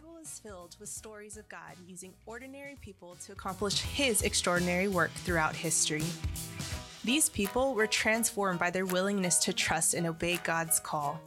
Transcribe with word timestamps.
Bible 0.00 0.18
is 0.22 0.38
filled 0.38 0.76
with 0.78 0.88
stories 0.88 1.36
of 1.36 1.48
God 1.48 1.74
using 1.88 2.12
ordinary 2.24 2.76
people 2.80 3.16
to 3.24 3.32
accomplish 3.32 3.80
His 3.80 4.22
extraordinary 4.22 4.86
work 4.86 5.10
throughout 5.10 5.56
history. 5.56 6.04
These 7.02 7.30
people 7.30 7.74
were 7.74 7.88
transformed 7.88 8.60
by 8.60 8.70
their 8.70 8.86
willingness 8.86 9.38
to 9.38 9.52
trust 9.52 9.94
and 9.94 10.06
obey 10.06 10.38
God's 10.44 10.78
call. 10.78 11.20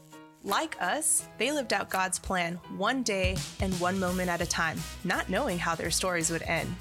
Like 0.44 0.81
us, 0.81 1.28
they 1.38 1.52
lived 1.52 1.73
out 1.73 1.89
God's 1.89 2.18
plan 2.18 2.62
one 2.78 3.04
day 3.04 3.36
and 3.60 3.78
one 3.81 3.99
moment 3.99 4.29
at 4.29 4.42
a 4.42 4.46
time, 4.46 4.79
not 5.03 5.28
knowing 5.28 5.60
how 5.60 5.76
their 5.76 5.92
stories 5.92 6.29
would 6.29 6.44
end. 6.44 6.74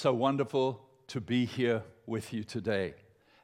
So 0.00 0.14
wonderful 0.14 0.80
to 1.06 1.20
be 1.20 1.44
here 1.44 1.82
with 2.06 2.32
you 2.32 2.42
today. 2.42 2.94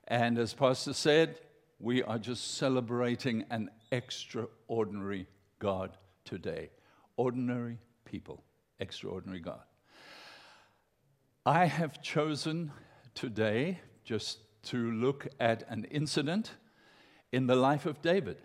And 0.09 0.39
as 0.39 0.55
Pastor 0.55 0.95
said, 0.95 1.39
we 1.79 2.03
are 2.03 2.19
just 2.19 2.57
celebrating 2.57 3.45
an 3.51 3.69
extraordinary 3.93 5.27
God 5.59 5.99
today. 6.25 6.71
Ordinary 7.19 7.79
people, 8.07 8.43
extraordinary 8.81 9.41
God. 9.41 9.61
I 11.45 11.67
have 11.67 12.01
chosen 12.01 12.73
today 13.15 13.79
just 14.03 14.39
to 14.71 14.93
look 14.93 15.29
at 15.39 15.63
an 15.69 15.85
incident 15.91 16.53
in 17.33 17.47
the 17.47 17.57
life 17.57 17.85
of 17.85 18.01
David. 18.01 18.39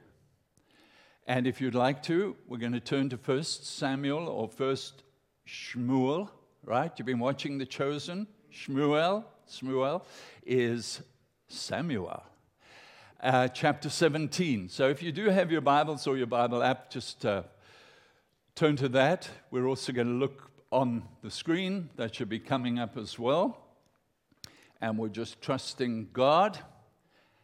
And 1.28 1.48
if 1.48 1.62
you'd 1.62 1.76
like 1.76 2.04
to, 2.04 2.36
we're 2.46 2.58
going 2.58 2.74
to 2.74 2.82
turn 2.82 3.08
to 3.08 3.16
1 3.16 3.44
Samuel 3.44 4.28
or 4.28 4.50
1 4.50 4.78
Shmuel, 5.48 6.28
right? 6.66 6.92
You've 6.98 7.06
been 7.06 7.20
watching 7.20 7.58
The 7.58 7.66
Chosen. 7.66 8.28
Shmuel, 8.54 9.24
Shmuel 9.50 10.04
is 10.46 11.02
Samuel. 11.48 12.24
Uh, 13.22 13.48
chapter 13.48 13.90
17. 13.90 14.70
So 14.70 14.90
if 14.90 15.02
you 15.02 15.12
do 15.12 15.30
have 15.30 15.52
your 15.52 15.62
Bibles 15.62 16.08
or 16.08 16.18
your 16.18 16.28
Bible 16.28 16.62
app, 16.62 16.90
just 16.90 17.26
uh, 17.26 17.44
turn 18.56 18.76
to 18.78 18.90
that. 18.90 19.30
We're 19.50 19.68
also 19.68 19.92
going 19.92 20.08
to 20.08 20.14
look 20.14 20.52
on 20.72 21.04
the 21.22 21.32
screen. 21.32 21.90
That 21.96 22.16
should 22.16 22.30
be 22.30 22.40
coming 22.40 22.80
up 22.80 22.98
as 22.98 23.18
well. 23.18 23.58
And 24.82 24.98
we're 24.98 25.10
just 25.10 25.42
trusting 25.42 26.10
God. 26.14 26.60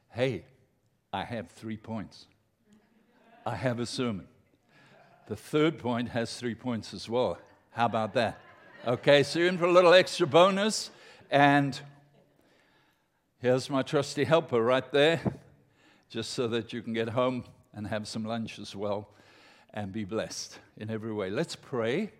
Hey, 0.10 0.46
I 1.14 1.24
have 1.24 1.50
three 1.50 1.78
points. 1.78 2.26
I 3.46 3.56
have 3.56 3.80
a 3.80 3.86
sermon. 3.86 4.28
The 5.28 5.36
third 5.36 5.78
point 5.78 6.10
has 6.10 6.36
three 6.36 6.56
points 6.56 6.94
as 6.94 7.10
well. 7.10 7.38
How 7.72 7.86
about 7.86 8.14
that? 8.14 8.42
Okay, 8.86 9.24
so 9.24 9.40
you're 9.40 9.48
in 9.50 9.58
for 9.58 9.66
a 9.66 9.72
little 9.72 9.94
extra 9.94 10.26
bonus. 10.26 10.92
And 11.30 11.78
here's 13.40 13.70
my 13.70 13.82
trusty 13.82 14.24
helper 14.24 14.62
right 14.62 14.90
there, 14.92 15.20
just 16.10 16.32
so 16.32 16.48
that 16.48 16.72
you 16.72 16.82
can 16.82 16.94
get 16.94 17.10
home 17.10 17.44
and 17.74 17.88
have 17.88 18.08
some 18.08 18.24
lunch 18.24 18.60
as 18.60 18.76
well 18.76 19.10
and 19.74 19.92
be 19.92 20.06
blessed 20.06 20.60
in 20.78 20.90
every 20.90 21.12
way. 21.12 21.30
Let's 21.30 21.56
pray. 21.56 22.12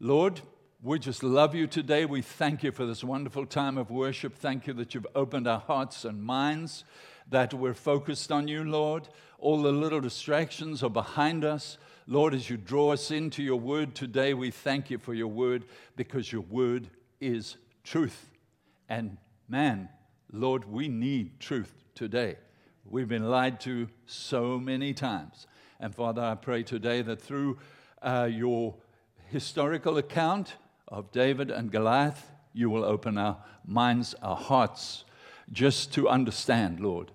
Lord, 0.00 0.40
we 0.82 0.98
just 0.98 1.22
love 1.22 1.54
you 1.54 1.66
today. 1.66 2.06
We 2.06 2.22
thank 2.22 2.62
you 2.62 2.72
for 2.72 2.86
this 2.86 3.04
wonderful 3.04 3.44
time 3.44 3.76
of 3.76 3.90
worship. 3.90 4.34
Thank 4.34 4.66
you 4.66 4.72
that 4.74 4.94
you've 4.94 5.06
opened 5.14 5.46
our 5.46 5.60
hearts 5.60 6.06
and 6.06 6.22
minds, 6.22 6.84
that 7.28 7.52
we're 7.52 7.74
focused 7.74 8.32
on 8.32 8.48
you, 8.48 8.64
Lord. 8.64 9.08
All 9.38 9.60
the 9.60 9.72
little 9.72 10.00
distractions 10.00 10.82
are 10.82 10.90
behind 10.90 11.44
us. 11.44 11.76
Lord, 12.06 12.34
as 12.34 12.50
you 12.50 12.58
draw 12.58 12.92
us 12.92 13.10
into 13.10 13.42
your 13.42 13.58
word 13.58 13.94
today, 13.94 14.34
we 14.34 14.50
thank 14.50 14.90
you 14.90 14.98
for 14.98 15.14
your 15.14 15.28
word 15.28 15.64
because 15.96 16.30
your 16.30 16.42
word 16.42 16.90
is 17.18 17.56
truth. 17.82 18.28
And 18.90 19.16
man, 19.48 19.88
Lord, 20.30 20.66
we 20.66 20.86
need 20.86 21.40
truth 21.40 21.72
today. 21.94 22.36
We've 22.84 23.08
been 23.08 23.30
lied 23.30 23.58
to 23.60 23.88
so 24.04 24.58
many 24.58 24.92
times. 24.92 25.46
And 25.80 25.94
Father, 25.94 26.20
I 26.20 26.34
pray 26.34 26.62
today 26.62 27.00
that 27.00 27.22
through 27.22 27.56
uh, 28.02 28.28
your 28.30 28.74
historical 29.30 29.96
account 29.96 30.56
of 30.88 31.10
David 31.10 31.50
and 31.50 31.72
Goliath, 31.72 32.30
you 32.52 32.68
will 32.68 32.84
open 32.84 33.16
our 33.16 33.38
minds, 33.66 34.14
our 34.20 34.36
hearts, 34.36 35.04
just 35.50 35.94
to 35.94 36.10
understand, 36.10 36.80
Lord, 36.80 37.12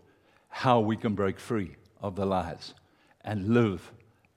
how 0.48 0.80
we 0.80 0.98
can 0.98 1.14
break 1.14 1.40
free 1.40 1.76
of 2.02 2.16
the 2.16 2.26
lies 2.26 2.74
and 3.24 3.50
live 3.50 3.92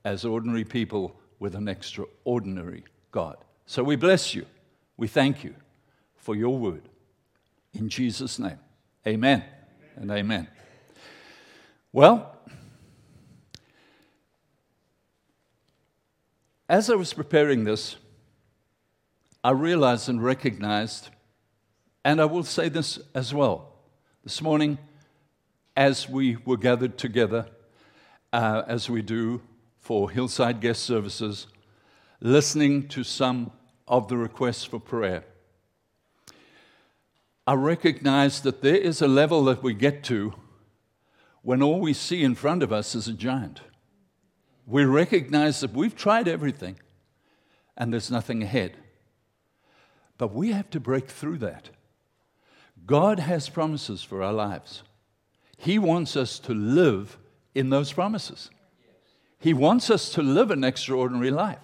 as 0.04 0.24
ordinary 0.24 0.64
people 0.64 1.16
with 1.38 1.54
an 1.54 1.68
extraordinary 1.68 2.84
God. 3.10 3.36
So 3.66 3.82
we 3.82 3.96
bless 3.96 4.34
you. 4.34 4.46
We 4.96 5.08
thank 5.08 5.44
you 5.44 5.54
for 6.16 6.34
your 6.36 6.56
word. 6.58 6.88
In 7.74 7.88
Jesus' 7.88 8.38
name, 8.38 8.58
amen, 9.06 9.42
amen. 9.42 9.44
and 9.96 10.10
amen. 10.10 10.48
Well, 11.92 12.36
as 16.68 16.90
I 16.90 16.94
was 16.94 17.12
preparing 17.12 17.64
this, 17.64 17.96
I 19.44 19.50
realized 19.50 20.08
and 20.08 20.22
recognized, 20.22 21.08
and 22.04 22.20
I 22.20 22.26
will 22.26 22.44
say 22.44 22.68
this 22.68 22.98
as 23.14 23.34
well. 23.34 23.72
This 24.22 24.40
morning, 24.40 24.78
as 25.76 26.08
we 26.08 26.36
were 26.36 26.56
gathered 26.56 26.96
together, 26.96 27.46
uh, 28.32 28.62
as 28.66 28.88
we 28.88 29.02
do 29.02 29.40
for 29.82 30.10
Hillside 30.10 30.60
Guest 30.60 30.84
Services, 30.84 31.48
listening 32.20 32.86
to 32.88 33.02
some 33.02 33.50
of 33.88 34.06
the 34.06 34.16
requests 34.16 34.64
for 34.64 34.78
prayer, 34.78 35.24
I 37.48 37.54
recognize 37.54 38.40
that 38.42 38.62
there 38.62 38.76
is 38.76 39.02
a 39.02 39.08
level 39.08 39.44
that 39.44 39.64
we 39.64 39.74
get 39.74 40.04
to 40.04 40.34
when 41.42 41.60
all 41.60 41.80
we 41.80 41.92
see 41.92 42.22
in 42.22 42.36
front 42.36 42.62
of 42.62 42.72
us 42.72 42.94
is 42.94 43.08
a 43.08 43.12
giant. 43.12 43.60
We 44.64 44.84
recognize 44.84 45.58
that 45.60 45.74
we've 45.74 45.96
tried 45.96 46.28
everything 46.28 46.78
and 47.76 47.92
there's 47.92 48.10
nothing 48.10 48.44
ahead. 48.44 48.76
But 50.16 50.32
we 50.32 50.52
have 50.52 50.70
to 50.70 50.78
break 50.78 51.08
through 51.08 51.38
that. 51.38 51.70
God 52.86 53.18
has 53.18 53.48
promises 53.48 54.04
for 54.04 54.22
our 54.22 54.32
lives. 54.32 54.84
He 55.56 55.80
wants 55.80 56.16
us 56.16 56.38
to 56.40 56.54
live 56.54 57.18
in 57.56 57.70
those 57.70 57.92
promises. 57.92 58.48
He 59.42 59.52
wants 59.52 59.90
us 59.90 60.08
to 60.10 60.22
live 60.22 60.52
an 60.52 60.62
extraordinary 60.62 61.32
life. 61.32 61.58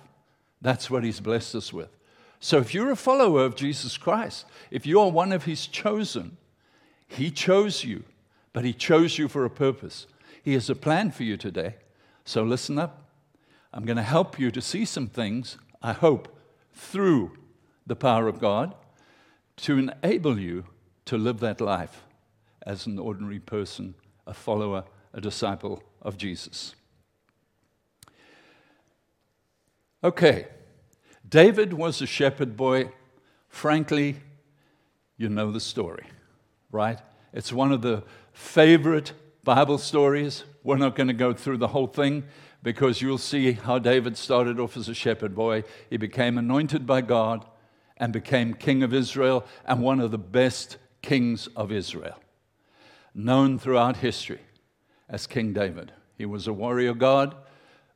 That's 0.61 0.91
what 0.91 1.05
He's 1.05 1.21
blessed 1.21 1.55
us 1.55 1.72
with. 1.72 1.97
So 2.41 2.59
if 2.59 2.75
you're 2.75 2.91
a 2.91 2.97
follower 2.97 3.44
of 3.44 3.55
Jesus 3.55 3.97
Christ, 3.97 4.47
if 4.72 4.84
you 4.84 4.99
are 5.00 5.09
one 5.09 5.31
of 5.31 5.44
His 5.44 5.69
chosen, 5.69 6.39
He 7.06 7.31
chose 7.31 7.84
you, 7.84 8.03
but 8.53 8.65
He 8.65 8.72
chose 8.72 9.16
you 9.16 9.28
for 9.28 9.44
a 9.44 9.50
purpose. 9.50 10.09
He 10.43 10.55
has 10.55 10.69
a 10.69 10.75
plan 10.75 11.12
for 11.12 11.22
you 11.22 11.37
today. 11.37 11.77
So 12.25 12.43
listen 12.43 12.81
up. 12.81 13.11
I'm 13.72 13.84
going 13.84 13.97
to 13.97 14.03
help 14.03 14.41
you 14.41 14.50
to 14.50 14.60
see 14.60 14.84
some 14.84 15.06
things, 15.06 15.56
I 15.81 15.93
hope, 15.93 16.37
through 16.72 17.39
the 17.87 17.95
power 17.95 18.27
of 18.27 18.41
God 18.41 18.75
to 19.59 19.78
enable 19.78 20.37
you 20.37 20.65
to 21.05 21.16
live 21.16 21.39
that 21.41 21.60
life 21.60 22.03
as 22.66 22.87
an 22.87 22.99
ordinary 22.99 23.39
person, 23.39 23.95
a 24.27 24.34
follower, 24.34 24.83
a 25.12 25.21
disciple 25.21 25.84
of 26.03 26.16
Jesus. 26.16 26.75
Okay. 30.03 30.47
David 31.28 31.72
was 31.72 32.00
a 32.00 32.06
shepherd 32.06 32.56
boy. 32.56 32.91
Frankly, 33.48 34.16
you 35.16 35.28
know 35.28 35.50
the 35.50 35.60
story, 35.60 36.06
right? 36.70 36.98
It's 37.32 37.53
one 37.53 37.72
of 37.72 37.82
the 37.82 38.04
favorite 38.32 39.12
Bible 39.42 39.78
stories. 39.78 40.44
We're 40.62 40.76
not 40.76 40.94
going 40.94 41.09
to 41.09 41.14
go 41.14 41.32
through 41.32 41.59
the 41.59 41.69
whole 41.69 41.88
thing 41.88 42.25
because 42.62 43.03
you'll 43.03 43.19
see 43.19 43.53
how 43.53 43.78
David 43.78 44.16
started 44.16 44.60
off 44.60 44.76
as 44.76 44.88
a 44.88 44.94
shepherd 44.94 45.34
boy. 45.34 45.64
He 45.91 45.97
became 45.97 46.38
anointed 46.38 46.86
by 46.86 47.00
God 47.00 47.45
and 47.97 48.12
became 48.12 48.54
king 48.54 48.83
of 48.83 48.95
Israel 48.95 49.45
and 49.66 49.83
one 49.83 50.00
of 50.00 50.12
the 50.12 50.18
best 50.18 50.77
kings 51.03 51.48
of 51.48 51.72
Israel, 51.72 52.18
known 53.15 53.59
throughout 53.59 53.98
history 53.98 54.41
as 55.09 55.27
King 55.27 55.53
David. 55.53 55.92
He 56.16 56.27
was 56.27 56.47
a 56.47 56.53
warrior 56.53 56.95
God 56.95 57.34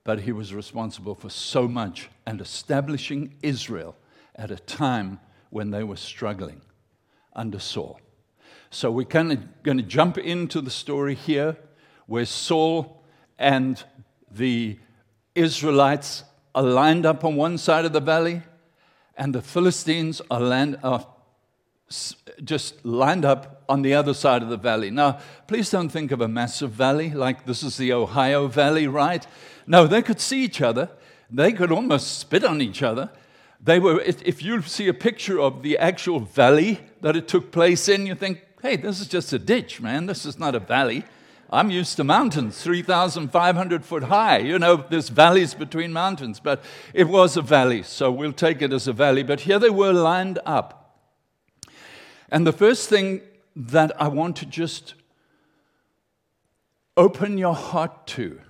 but 0.05 0.21
he 0.21 0.33
was 0.33 0.53
responsible 0.53 1.15
for 1.15 1.31
so 1.31 1.69
much 1.69 2.09
and 2.27 2.41
establishing 2.41 3.35
Israel 3.43 3.97
at 4.35 4.51
a 4.51 4.57
time 4.57 5.21
when 5.51 5.71
they 5.71 5.85
were 5.85 5.97
struggling 5.97 6.61
under 7.35 7.59
Saul. 7.59 8.01
So 8.71 8.91
we're 8.91 9.05
kind 9.05 9.33
of 9.33 9.63
going 9.63 9.77
to 9.77 9.83
jump 9.83 10.19
into 10.19 10.61
the 10.61 10.71
story 10.71 11.15
here 11.15 11.57
where 12.07 12.25
Saul 12.25 13.05
and 13.39 13.83
the 14.31 14.79
Israelites 15.35 16.25
are 16.55 16.63
lined 16.63 17.07
up 17.07 17.25
on 17.25 17.37
one 17.37 17.59
side 17.59 17.85
of 17.85 17.93
the 17.93 18.01
valley, 18.01 18.43
and 19.17 19.35
the 19.35 19.43
Philistines 19.43 20.21
are, 20.31 20.41
land, 20.41 20.79
are 20.83 21.07
just 22.43 22.85
lined 22.85 23.25
up 23.25 23.63
on 23.69 23.83
the 23.83 23.95
other 23.95 24.15
side 24.15 24.43
of 24.43 24.49
the 24.49 24.57
valley. 24.57 24.91
Now, 24.91 25.19
please 25.47 25.71
don't 25.71 25.89
think 25.89 26.11
of 26.11 26.21
a 26.21 26.29
massive 26.29 26.71
valley 26.71 27.11
like 27.11 27.47
this 27.47 27.63
is 27.63 27.77
the 27.77 27.93
Ohio 27.93 28.49
Valley, 28.49 28.87
right? 28.87 29.27
No, 29.67 29.87
they 29.87 30.03
could 30.03 30.21
see 30.21 30.45
each 30.45 30.61
other. 30.61 30.91
They 31.31 31.53
could 31.53 31.73
almost 31.73 32.19
spit 32.19 32.45
on 32.45 32.61
each 32.61 32.83
other. 32.83 33.11
They 33.65 33.79
were, 33.79 34.01
if 34.01 34.43
you 34.43 34.61
see 34.63 34.89
a 34.89 34.95
picture 34.95 35.41
of 35.41 35.63
the 35.63 35.79
actual 35.79 36.21
valley 36.21 36.81
that 37.01 37.17
it 37.17 37.29
took 37.29 37.53
place 37.53 37.89
in, 37.89 38.07
you 38.07 38.15
think, 38.15 38.45
hey, 38.61 38.77
this 38.77 39.01
is 39.01 39.07
just 39.07 39.33
a 39.33 39.39
ditch, 39.39 39.81
man. 39.81 40.07
This 40.07 40.27
is 40.27 40.39
not 40.39 40.55
a 40.55 40.59
valley. 40.59 41.05
I'm 41.51 41.71
used 41.71 41.97
to 41.99 42.05
mountains, 42.05 42.61
3,500 42.63 43.85
foot 43.85 44.05
high. 44.05 44.39
You 44.39 44.59
know, 44.59 44.85
there's 44.89 45.11
valleys 45.11 45.55
between 45.55 45.93
mountains, 45.93 46.41
but 46.41 46.65
it 46.95 47.09
was 47.09 47.37
a 47.37 47.43
valley, 47.43 47.83
so 47.83 48.11
we'll 48.11 48.33
take 48.33 48.63
it 48.63 48.73
as 48.73 48.89
a 48.89 48.93
valley. 48.93 49.23
But 49.23 49.41
here 49.41 49.59
they 49.59 49.71
were 49.71 49.93
lined 49.93 50.39
up. 50.47 50.99
And 52.31 52.47
the 52.47 52.53
first 52.53 52.89
thing 52.89 53.21
that 53.55 53.93
I 54.01 54.09
want 54.09 54.37
to 54.37 54.47
just 54.47 54.95
open 56.97 57.37
your 57.37 57.55
heart 57.55 58.07
to 58.07 58.41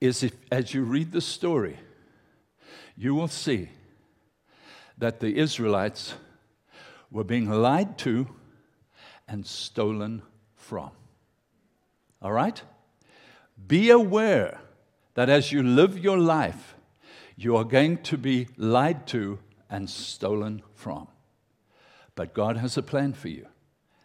is 0.00 0.22
if, 0.22 0.32
as 0.50 0.74
you 0.74 0.82
read 0.82 1.12
the 1.12 1.20
story, 1.20 1.78
you 2.96 3.14
will 3.14 3.28
see 3.28 3.68
that 4.98 5.20
the 5.20 5.36
Israelites 5.36 6.14
were 7.10 7.24
being 7.24 7.48
lied 7.48 7.98
to 7.98 8.26
and 9.28 9.46
stolen 9.46 10.22
from. 10.54 10.90
All 12.22 12.32
right? 12.32 12.60
Be 13.66 13.90
aware 13.90 14.60
that 15.14 15.28
as 15.28 15.52
you 15.52 15.62
live 15.62 15.98
your 15.98 16.18
life, 16.18 16.74
you 17.36 17.56
are 17.56 17.64
going 17.64 17.98
to 17.98 18.16
be 18.16 18.48
lied 18.56 19.06
to 19.08 19.38
and 19.68 19.88
stolen 19.88 20.62
from. 20.74 21.08
But 22.14 22.34
God 22.34 22.56
has 22.56 22.76
a 22.76 22.82
plan 22.82 23.12
for 23.12 23.28
you. 23.28 23.46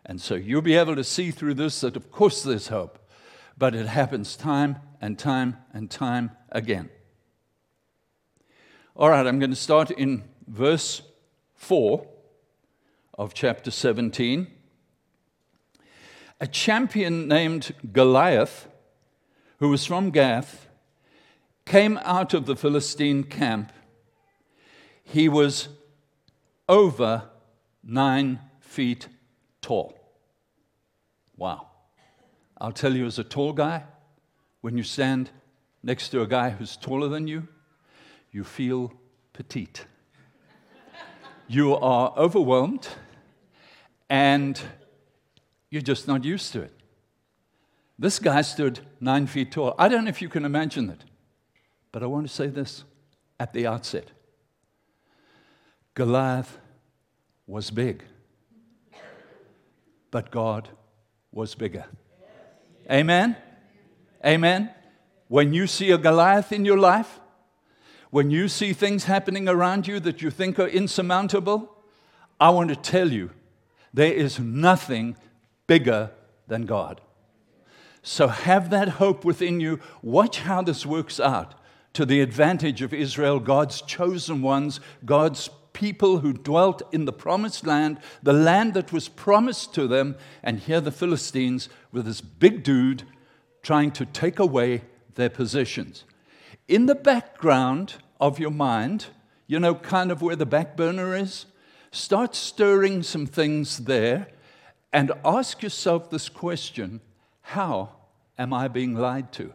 And 0.06 0.20
so 0.20 0.36
you'll 0.36 0.62
be 0.62 0.76
able 0.76 0.96
to 0.96 1.04
see 1.04 1.32
through 1.32 1.54
this 1.54 1.82
that, 1.82 1.96
of 1.96 2.12
course, 2.12 2.44
there's 2.44 2.68
hope, 2.68 3.00
but 3.58 3.76
it 3.76 3.88
happens 3.88 4.36
time 4.36 4.78
and 5.02 5.18
time 5.18 5.58
and 5.74 5.90
time 5.90 6.32
again. 6.50 6.90
All 8.96 9.10
right, 9.10 9.26
I'm 9.26 9.40
going 9.40 9.50
to 9.50 9.56
start 9.56 9.90
in 9.90 10.24
verse 10.48 11.02
4 11.56 12.06
of 13.18 13.34
chapter 13.34 13.72
17. 13.72 14.48
A 16.40 16.48
champion 16.48 17.28
named 17.28 17.74
Goliath, 17.92 18.68
who 19.58 19.70
was 19.70 19.86
from 19.86 20.12
Gath, 20.12 20.68
came 21.66 22.00
out 22.04 22.34
of 22.34 22.46
the 22.46 22.56
Philistine 22.56 23.24
camp. 23.24 23.72
He 25.04 25.28
was 25.28 25.70
over 26.70 27.30
nine 27.84 28.40
feet 28.60 29.08
tall. 29.62 29.98
Wow. 31.38 31.68
I'll 32.60 32.72
tell 32.72 32.96
you, 32.96 33.06
as 33.06 33.18
a 33.18 33.24
tall 33.24 33.54
guy, 33.54 33.84
when 34.62 34.78
you 34.78 34.84
stand 34.84 35.30
next 35.84 36.10
to 36.10 36.22
a 36.22 36.28
guy 36.28 36.52
who's 36.52 36.78
taller 36.78 37.08
than 37.08 37.28
you, 37.28 37.48
you 38.32 38.44
feel 38.44 38.94
petite. 39.34 39.86
you 41.48 41.76
are 41.76 42.14
overwhelmed 42.16 42.88
and 44.10 44.62
you're 45.70 45.82
just 45.82 46.08
not 46.08 46.24
used 46.24 46.54
to 46.54 46.62
it. 46.62 46.74
This 47.98 48.20
guy 48.20 48.42
stood 48.42 48.80
nine 49.00 49.28
feet 49.28 49.52
tall. 49.52 49.76
I 49.78 49.88
don't 49.88 50.06
know 50.06 50.10
if 50.10 50.22
you 50.22 50.30
can 50.30 50.46
imagine 50.46 50.90
it, 50.90 51.04
but 51.92 52.04
I 52.04 52.06
want 52.06 52.28
to 52.28 52.34
say 52.34 52.48
this 52.48 52.84
at 53.40 53.54
the 53.54 53.68
outset 53.68 54.12
Goliath 55.94 56.58
was 57.48 57.70
big, 57.70 58.04
but 60.10 60.32
God 60.32 60.70
was 61.32 61.54
bigger. 61.54 61.86
Amen? 62.90 63.36
Amen? 64.26 64.72
When 65.28 65.54
you 65.54 65.68
see 65.68 65.92
a 65.92 65.98
Goliath 65.98 66.52
in 66.52 66.66
your 66.66 66.78
life, 66.78 67.20
when 68.10 68.30
you 68.30 68.48
see 68.48 68.74
things 68.74 69.06
happening 69.06 69.48
around 69.48 69.88
you 69.88 70.00
that 70.02 70.22
you 70.22 70.30
think 70.30 70.60
are 70.60 70.68
insurmountable, 70.68 71.74
I 72.40 72.50
want 72.50 72.70
to 72.70 72.76
tell 72.76 73.12
you 73.12 73.32
there 73.94 74.12
is 74.12 74.40
nothing 74.40 75.16
bigger 75.68 76.12
than 76.48 76.66
God. 76.66 77.02
So 78.04 78.28
have 78.28 78.70
that 78.72 78.90
hope 78.90 79.24
within 79.24 79.60
you. 79.60 79.80
Watch 80.02 80.40
how 80.40 80.62
this 80.62 80.86
works 80.86 81.20
out 81.20 81.56
to 81.94 82.06
the 82.06 82.22
advantage 82.22 82.82
of 82.82 82.94
Israel, 82.94 83.40
God's 83.40 83.82
chosen 83.82 84.42
ones, 84.42 84.80
God's 85.06 85.50
people 85.74 86.20
who 86.20 86.34
dwelt 86.34 86.82
in 86.92 87.06
the 87.06 87.14
promised 87.14 87.66
land, 87.66 88.00
the 88.24 88.34
land 88.34 88.74
that 88.74 88.92
was 88.92 89.08
promised 89.08 89.74
to 89.76 89.88
them. 89.88 90.16
And 90.44 90.60
here 90.60 90.82
the 90.82 90.92
Philistines 90.92 91.70
with 91.92 92.06
this 92.06 92.22
big 92.22 92.64
dude 92.64 93.04
trying 93.62 93.92
to 93.92 94.06
take 94.06 94.40
away 94.40 94.82
their 95.16 95.30
positions. 95.30 96.04
In 96.68 96.86
the 96.86 96.96
background 96.96 97.96
of 98.20 98.40
your 98.40 98.52
mind, 98.52 99.08
you 99.48 99.60
know, 99.60 99.76
kind 99.76 100.12
of 100.12 100.22
where 100.22 100.36
the 100.36 100.46
back 100.46 100.78
burner 100.78 101.16
is, 101.16 101.46
start 101.92 102.36
stirring 102.36 103.04
some 103.04 103.26
things 103.26 103.80
there 103.80 104.28
and 104.94 105.12
ask 105.24 105.62
yourself 105.62 106.10
this 106.10 106.30
question 106.30 107.02
How 107.42 107.90
am 108.38 108.54
I 108.54 108.68
being 108.68 108.96
lied 108.96 109.32
to? 109.34 109.54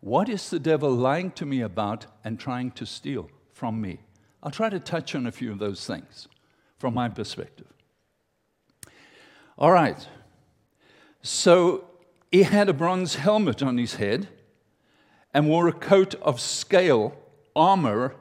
What 0.00 0.28
is 0.28 0.50
the 0.50 0.58
devil 0.58 0.90
lying 0.90 1.30
to 1.32 1.46
me 1.46 1.60
about 1.60 2.06
and 2.24 2.38
trying 2.38 2.70
to 2.72 2.86
steal 2.86 3.30
from 3.52 3.80
me? 3.80 4.00
I'll 4.42 4.50
try 4.50 4.68
to 4.68 4.78
touch 4.78 5.14
on 5.14 5.26
a 5.26 5.32
few 5.32 5.50
of 5.50 5.58
those 5.58 5.86
things 5.86 6.28
from 6.78 6.94
my 6.94 7.08
perspective. 7.08 7.66
All 9.58 9.72
right. 9.72 10.06
So 11.22 11.86
he 12.36 12.42
had 12.42 12.68
a 12.68 12.74
bronze 12.74 13.14
helmet 13.14 13.62
on 13.62 13.78
his 13.78 13.94
head 13.94 14.28
and 15.32 15.48
wore 15.48 15.68
a 15.68 15.72
coat 15.72 16.14
of 16.16 16.38
scale 16.38 17.16
armor 17.54 18.14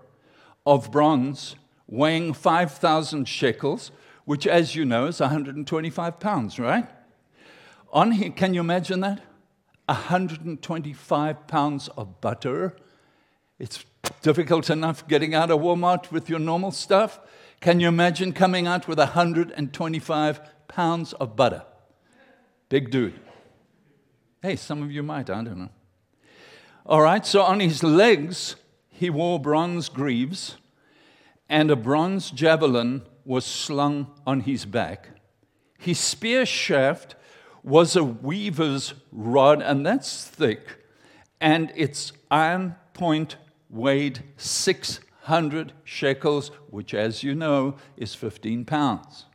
of 0.66 0.90
bronze 0.90 1.58
weighing 1.86 2.34
5,000 2.34 3.28
shekels, 3.28 3.92
which, 4.24 4.48
as 4.48 4.74
you 4.74 4.86
know, 4.86 5.08
is 5.08 5.20
125 5.20 6.18
pounds, 6.18 6.58
right? 6.58 6.88
On 7.92 8.14
him, 8.14 8.32
can 8.32 8.54
you 8.54 8.62
imagine 8.62 9.02
that? 9.02 9.22
125 9.88 11.48
pounds 11.48 11.90
of 11.90 12.22
butter. 12.22 12.74
It's 13.60 13.84
difficult 14.22 14.70
enough 14.70 15.06
getting 15.10 15.36
out 15.36 15.52
of 15.52 15.60
Walmart 15.60 16.10
with 16.10 16.30
your 16.30 16.40
normal 16.40 16.72
stuff. 16.72 17.20
Can 17.60 17.82
you 17.82 17.90
imagine 17.90 18.32
coming 18.32 18.66
out 18.66 18.88
with 18.88 18.98
125 18.98 20.68
pounds 20.70 21.12
of 21.12 21.36
butter? 21.36 21.66
Big 22.70 22.90
dude. 22.90 23.20
Hey, 24.46 24.58
some 24.58 24.84
of 24.84 24.92
you 24.92 25.02
might, 25.02 25.28
I 25.32 25.44
don't 25.44 25.58
know. 25.58 25.70
All 26.86 27.02
right, 27.02 27.26
so 27.26 27.42
on 27.42 27.60
his 27.62 27.82
legs, 27.82 28.56
he 28.90 29.10
wore 29.10 29.40
bronze 29.40 29.90
greaves, 29.90 30.58
and 31.50 31.72
a 31.72 31.76
bronze 31.76 32.30
javelin 32.30 33.02
was 33.24 33.44
slung 33.44 34.06
on 34.24 34.42
his 34.42 34.66
back. 34.66 35.10
His 35.80 36.00
spear 36.00 36.46
shaft 36.46 37.16
was 37.64 37.96
a 37.96 38.04
weaver's 38.04 38.94
rod, 39.12 39.64
and 39.64 39.84
that's 39.84 40.28
thick, 40.28 40.78
and 41.42 41.72
its 41.76 42.12
iron 42.30 42.76
point 42.94 43.38
weighed 43.68 44.22
600 44.38 45.74
shekels, 45.84 46.52
which, 46.70 46.94
as 46.94 47.24
you 47.24 47.34
know, 47.34 47.78
is 47.98 48.14
15 48.14 48.64
pounds. 48.66 49.26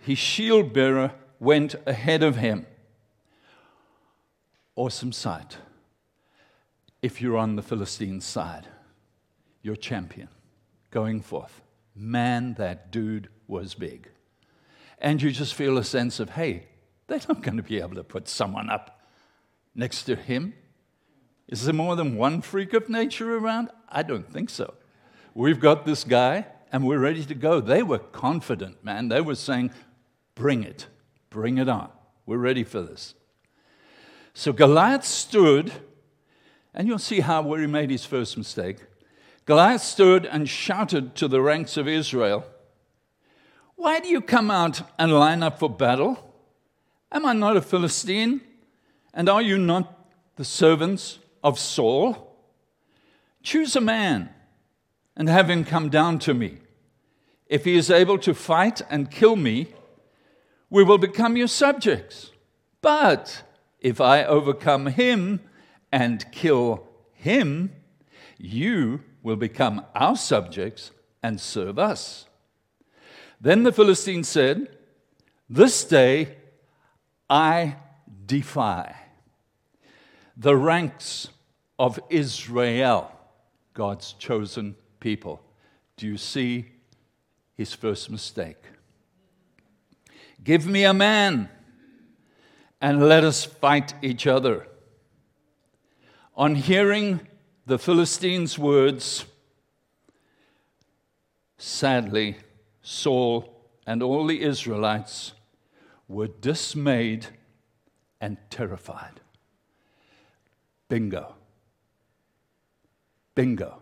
His 0.00 0.18
shield 0.18 0.72
bearer 0.72 1.12
went 1.38 1.76
ahead 1.86 2.24
of 2.24 2.38
him. 2.38 2.66
Awesome 4.76 5.12
sight. 5.12 5.58
If 7.00 7.22
you're 7.22 7.36
on 7.36 7.56
the 7.56 7.62
Philistine 7.62 8.20
side, 8.20 8.66
your 9.62 9.76
champion 9.76 10.28
going 10.90 11.20
forth. 11.20 11.62
Man, 11.94 12.54
that 12.54 12.90
dude 12.90 13.28
was 13.46 13.74
big. 13.74 14.08
And 14.98 15.22
you 15.22 15.30
just 15.30 15.54
feel 15.54 15.78
a 15.78 15.84
sense 15.84 16.18
of, 16.18 16.30
hey, 16.30 16.66
they're 17.06 17.20
not 17.28 17.42
going 17.42 17.56
to 17.56 17.62
be 17.62 17.78
able 17.78 17.94
to 17.96 18.04
put 18.04 18.28
someone 18.28 18.68
up 18.68 19.00
next 19.74 20.04
to 20.04 20.16
him. 20.16 20.54
Is 21.46 21.64
there 21.64 21.74
more 21.74 21.94
than 21.94 22.16
one 22.16 22.40
freak 22.40 22.72
of 22.72 22.88
nature 22.88 23.36
around? 23.36 23.70
I 23.88 24.02
don't 24.02 24.28
think 24.32 24.50
so. 24.50 24.74
We've 25.34 25.60
got 25.60 25.84
this 25.84 26.04
guy 26.04 26.46
and 26.72 26.84
we're 26.84 26.98
ready 26.98 27.24
to 27.24 27.34
go. 27.34 27.60
They 27.60 27.82
were 27.82 27.98
confident, 27.98 28.84
man. 28.84 29.08
They 29.08 29.20
were 29.20 29.34
saying, 29.34 29.70
bring 30.34 30.64
it, 30.64 30.86
bring 31.30 31.58
it 31.58 31.68
on. 31.68 31.90
We're 32.26 32.38
ready 32.38 32.64
for 32.64 32.80
this. 32.82 33.14
So 34.36 34.52
Goliath 34.52 35.04
stood, 35.04 35.72
and 36.74 36.88
you'll 36.88 36.98
see 36.98 37.20
how 37.20 37.42
where 37.42 37.60
he 37.60 37.68
made 37.68 37.90
his 37.90 38.04
first 38.04 38.36
mistake. 38.36 38.78
Goliath 39.46 39.82
stood 39.82 40.26
and 40.26 40.48
shouted 40.48 41.14
to 41.14 41.28
the 41.28 41.40
ranks 41.40 41.76
of 41.76 41.86
Israel, 41.86 42.44
Why 43.76 44.00
do 44.00 44.08
you 44.08 44.20
come 44.20 44.50
out 44.50 44.82
and 44.98 45.12
line 45.12 45.44
up 45.44 45.60
for 45.60 45.70
battle? 45.70 46.32
Am 47.12 47.24
I 47.24 47.32
not 47.32 47.56
a 47.56 47.62
Philistine? 47.62 48.40
And 49.12 49.28
are 49.28 49.40
you 49.40 49.56
not 49.56 50.08
the 50.34 50.44
servants 50.44 51.20
of 51.44 51.56
Saul? 51.56 52.36
Choose 53.44 53.76
a 53.76 53.80
man 53.80 54.30
and 55.16 55.28
have 55.28 55.48
him 55.48 55.64
come 55.64 55.90
down 55.90 56.18
to 56.20 56.34
me. 56.34 56.58
If 57.46 57.64
he 57.64 57.76
is 57.76 57.88
able 57.88 58.18
to 58.18 58.34
fight 58.34 58.82
and 58.90 59.12
kill 59.12 59.36
me, 59.36 59.68
we 60.70 60.82
will 60.82 60.98
become 60.98 61.36
your 61.36 61.46
subjects. 61.46 62.32
But 62.80 63.42
if 63.84 64.00
I 64.00 64.24
overcome 64.24 64.86
him 64.86 65.40
and 65.92 66.24
kill 66.32 66.88
him, 67.12 67.70
You 68.38 69.02
will 69.22 69.36
become 69.36 69.84
our 69.94 70.16
subjects 70.16 70.90
and 71.22 71.38
serve 71.38 71.78
us. 71.78 72.26
Then 73.40 73.62
the 73.62 73.72
Philistine 73.72 74.24
said, 74.24 74.76
This 75.50 75.84
day 75.84 76.36
I 77.28 77.76
defy 78.26 78.96
the 80.34 80.56
ranks 80.56 81.28
of 81.78 82.00
Israel, 82.08 83.12
God's 83.74 84.14
chosen 84.14 84.76
people. 84.98 85.42
Do 85.98 86.06
you 86.06 86.16
see 86.16 86.66
his 87.54 87.74
first 87.74 88.10
mistake? 88.10 88.62
Give 90.42 90.66
me 90.66 90.84
a 90.84 90.94
man 90.94 91.50
and 92.80 93.08
let 93.08 93.24
us 93.24 93.44
fight 93.44 93.94
each 94.02 94.26
other. 94.26 94.66
On 96.36 96.54
hearing 96.54 97.20
the 97.66 97.78
Philistines' 97.78 98.58
words, 98.58 99.24
sadly, 101.56 102.36
Saul 102.82 103.54
and 103.86 104.02
all 104.02 104.26
the 104.26 104.42
Israelites 104.42 105.32
were 106.08 106.26
dismayed 106.28 107.26
and 108.20 108.36
terrified. 108.50 109.20
Bingo. 110.88 111.34
Bingo. 113.34 113.80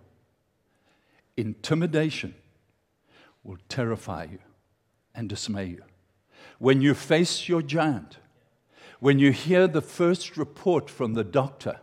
Intimidation 1.37 2.35
will 3.45 3.59
terrify 3.69 4.25
you 4.31 4.39
and 5.15 5.29
dismay 5.29 5.67
you. 5.67 5.83
When 6.59 6.81
you 6.81 6.95
face 6.95 7.49
your 7.49 7.63
giant, 7.63 8.19
when 9.03 9.19
you 9.19 9.33
hear 9.33 9.67
the 9.67 9.83
first 9.83 10.37
report 10.37 10.89
from 10.89 11.15
the 11.15 11.25
doctor, 11.25 11.81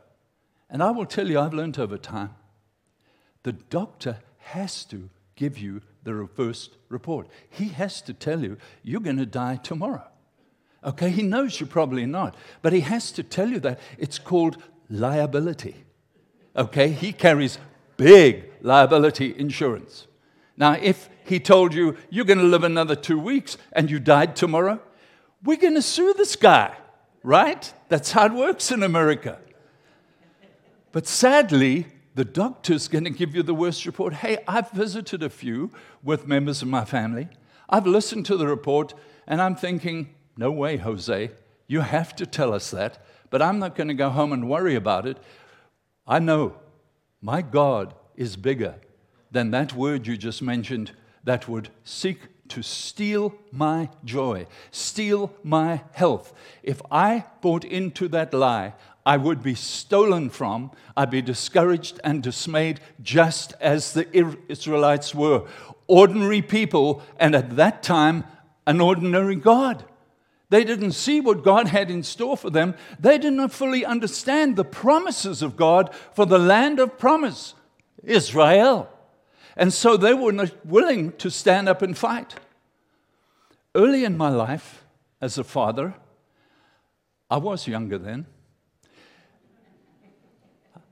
and 0.70 0.82
I 0.82 0.92
will 0.92 1.06
tell 1.06 1.30
you, 1.30 1.38
I've 1.38 1.54
learned 1.54 1.78
over 1.78 1.98
time, 1.98 2.30
the 3.44 3.52
doctor 3.52 4.20
has 4.38 4.86
to 4.86 5.10
give 5.36 5.58
you 5.58 5.82
the 6.06 6.30
first 6.34 6.78
report. 6.88 7.28
He 7.50 7.66
has 7.70 8.02
to 8.04 8.14
tell 8.14 8.42
you, 8.42 8.56
you're 8.84 9.02
going 9.02 9.18
to 9.18 9.26
die 9.26 9.58
tomorrow. 9.58 10.08
Okay, 10.82 11.10
he 11.10 11.22
knows 11.22 11.60
you're 11.60 11.68
probably 11.68 12.06
not, 12.06 12.38
but 12.62 12.72
he 12.72 12.80
has 12.80 13.12
to 13.12 13.22
tell 13.22 13.50
you 13.50 13.60
that. 13.60 13.82
It's 13.98 14.18
called 14.18 14.56
liability. 14.90 15.76
Okay, 16.56 16.88
he 16.88 17.12
carries 17.12 17.58
big 17.98 18.46
liability 18.62 19.38
insurance. 19.38 20.08
Now, 20.56 20.78
if 20.82 21.10
he 21.26 21.42
told 21.42 21.74
you 21.74 21.98
you're 22.10 22.24
going 22.24 22.40
to 22.40 22.46
live 22.46 22.64
another 22.64 22.96
two 22.96 23.20
weeks 23.20 23.58
and 23.74 23.92
you 23.92 24.00
died 24.00 24.38
tomorrow, 24.38 24.80
we're 25.44 25.58
going 25.58 25.76
to 25.76 25.82
sue 25.82 26.14
this 26.16 26.38
guy, 26.38 26.78
right? 27.24 27.74
That's 27.88 28.12
how 28.12 28.26
it 28.26 28.34
works 28.34 28.72
in 28.72 28.84
America. 28.84 29.40
But 30.92 31.08
sadly, 31.08 31.88
the 32.16 32.26
doctor's 32.26 32.88
going 32.88 33.04
to 33.04 33.10
give 33.10 33.36
you 33.36 33.44
the 33.44 33.54
worst 33.54 33.86
report. 33.86 34.14
Hey, 34.14 34.40
I've 34.48 34.72
visited 34.72 35.24
a 35.24 35.30
few 35.30 35.72
with 36.04 36.28
members 36.28 36.62
of 36.62 36.68
my 36.68 36.86
family. 36.86 37.30
I've 37.70 37.86
listened 37.86 38.26
to 38.28 38.38
the 38.38 38.48
report, 38.48 38.94
and 39.28 39.42
I'm 39.42 39.56
thinking, 39.56 40.16
no 40.36 40.52
way, 40.52 40.78
Jose. 40.78 41.32
You 41.68 41.82
have 41.82 42.16
to 42.16 42.26
tell 42.26 42.54
us 42.54 42.72
that, 42.72 43.06
but 43.30 43.42
I'm 43.42 43.60
not 43.60 43.76
going 43.76 43.90
to 43.90 43.94
go 43.94 44.10
home 44.10 44.34
and 44.34 44.50
worry 44.50 44.76
about 44.76 45.06
it. 45.06 45.18
I 46.08 46.18
know 46.20 46.56
my 47.22 47.44
God 47.44 47.94
is 48.16 48.36
bigger 48.36 48.76
than 49.32 49.52
that 49.52 49.74
word 49.74 50.08
you 50.08 50.18
just 50.18 50.42
mentioned 50.42 50.92
that 51.24 51.48
would 51.48 51.70
seek 51.84 52.22
to 52.50 52.62
steal 52.62 53.34
my 53.52 53.90
joy, 54.04 54.48
steal 54.72 55.34
my 55.44 55.82
health. 55.92 56.34
If 56.64 56.82
I 56.92 57.26
bought 57.42 57.64
into 57.64 58.08
that 58.10 58.34
lie, 58.34 58.74
I 59.06 59.18
would 59.18 59.42
be 59.42 59.56
stolen 59.56 60.30
from, 60.30 60.72
I'd 60.96 61.10
be 61.10 61.22
discouraged 61.22 62.00
and 62.04 62.22
dismayed, 62.22 62.80
just 63.02 63.54
as 63.60 63.94
the 63.94 64.38
Israelites 64.48 65.16
were. 65.16 65.48
Ordinary 65.88 66.42
people, 66.42 67.02
and 67.18 67.34
at 67.34 67.56
that 67.56 67.82
time, 67.82 68.24
an 68.68 68.82
ordinary 68.82 69.36
God. 69.36 69.84
They 70.50 70.64
didn't 70.64 70.92
see 70.92 71.22
what 71.22 71.44
God 71.44 71.68
had 71.68 71.90
in 71.90 72.04
store 72.04 72.38
for 72.38 72.50
them. 72.50 72.76
They 73.00 73.18
did 73.18 73.34
not 73.34 73.52
fully 73.52 73.86
understand 73.86 74.56
the 74.56 74.66
promises 74.66 75.42
of 75.42 75.56
God 75.56 75.94
for 76.14 76.26
the 76.26 76.40
land 76.40 76.80
of 76.80 76.98
promise, 76.98 77.54
Israel. 78.04 78.90
And 79.60 79.74
so 79.74 79.98
they 79.98 80.14
were 80.14 80.32
not 80.32 80.66
willing 80.66 81.12
to 81.18 81.30
stand 81.30 81.68
up 81.68 81.82
and 81.82 81.96
fight. 81.96 82.36
Early 83.76 84.06
in 84.06 84.16
my 84.16 84.30
life, 84.30 84.86
as 85.20 85.38
a 85.38 85.44
father, 85.44 85.96
I 87.30 87.38
was 87.38 87.68
younger 87.68 87.98
then. 87.98 88.26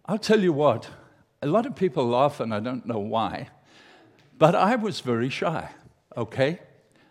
I'll 0.06 0.18
tell 0.18 0.42
you 0.42 0.52
what, 0.52 0.90
a 1.42 1.48
lot 1.48 1.66
of 1.66 1.78
people 1.78 2.08
laugh, 2.08 2.42
and 2.42 2.54
I 2.54 2.60
don't 2.60 2.86
know 2.86 3.00
why, 3.00 3.48
but 4.38 4.54
I 4.54 4.76
was 4.76 5.00
very 5.00 5.30
shy, 5.30 5.70
okay? 6.18 6.60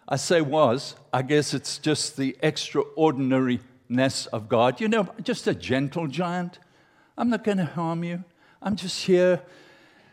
I 0.07 0.17
say 0.17 0.43
was, 0.43 0.95
I 1.11 1.23
guess 1.23 1.55
it's 1.55 1.79
just 1.79 2.19
the 2.19 2.37
extraordinariness 2.43 4.27
of 4.27 4.51
God. 4.51 4.79
You 4.79 4.89
know, 4.89 5.09
just 5.23 5.47
a 5.47 5.55
gentle 5.55 6.07
giant. 6.07 6.59
I'm 7.17 7.31
not 7.31 7.45
going 7.45 7.59
to 7.59 7.65
harm 7.65 8.05
you. 8.05 8.25
I'm 8.61 8.77
just 8.77 9.07
here. 9.07 9.41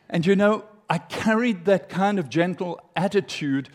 And 0.09 0.25
you 0.25 0.37
know, 0.37 0.63
I 0.89 0.97
carried 0.97 1.65
that 1.65 1.89
kind 1.89 2.19
of 2.19 2.29
gentle 2.29 2.79
attitude. 2.95 3.69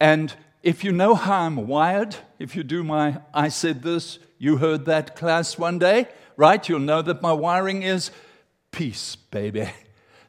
And 0.00 0.34
if 0.62 0.84
you 0.84 0.92
know 0.92 1.14
how 1.14 1.42
I'm 1.42 1.66
wired, 1.66 2.16
if 2.38 2.56
you 2.56 2.62
do 2.62 2.82
my 2.84 3.20
I 3.34 3.48
said 3.48 3.82
this, 3.82 4.18
you 4.38 4.56
heard 4.56 4.84
that 4.86 5.16
class 5.16 5.58
one 5.58 5.78
day, 5.78 6.08
right? 6.36 6.68
You'll 6.68 6.80
know 6.80 7.02
that 7.02 7.22
my 7.22 7.32
wiring 7.32 7.82
is 7.82 8.10
peace, 8.70 9.16
baby, 9.16 9.70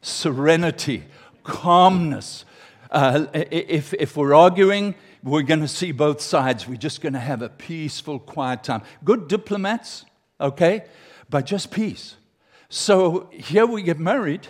serenity, 0.02 1.04
calmness. 1.42 2.44
Uh, 2.90 3.26
if, 3.32 3.92
if 3.94 4.16
we're 4.16 4.34
arguing, 4.34 4.94
we're 5.24 5.42
going 5.42 5.60
to 5.60 5.68
see 5.68 5.90
both 5.90 6.20
sides. 6.20 6.68
We're 6.68 6.76
just 6.76 7.00
going 7.00 7.14
to 7.14 7.18
have 7.18 7.42
a 7.42 7.48
peaceful, 7.48 8.18
quiet 8.18 8.62
time. 8.62 8.82
Good 9.02 9.26
diplomats, 9.26 10.04
okay? 10.40 10.84
But 11.30 11.46
just 11.46 11.70
peace. 11.70 12.16
So 12.68 13.30
here 13.32 13.66
we 13.66 13.82
get 13.82 13.98
married, 13.98 14.48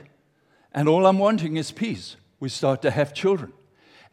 and 0.74 0.88
all 0.88 1.06
I'm 1.06 1.18
wanting 1.18 1.56
is 1.56 1.70
peace. 1.70 2.16
We 2.40 2.48
start 2.48 2.82
to 2.82 2.90
have 2.90 3.14
children, 3.14 3.52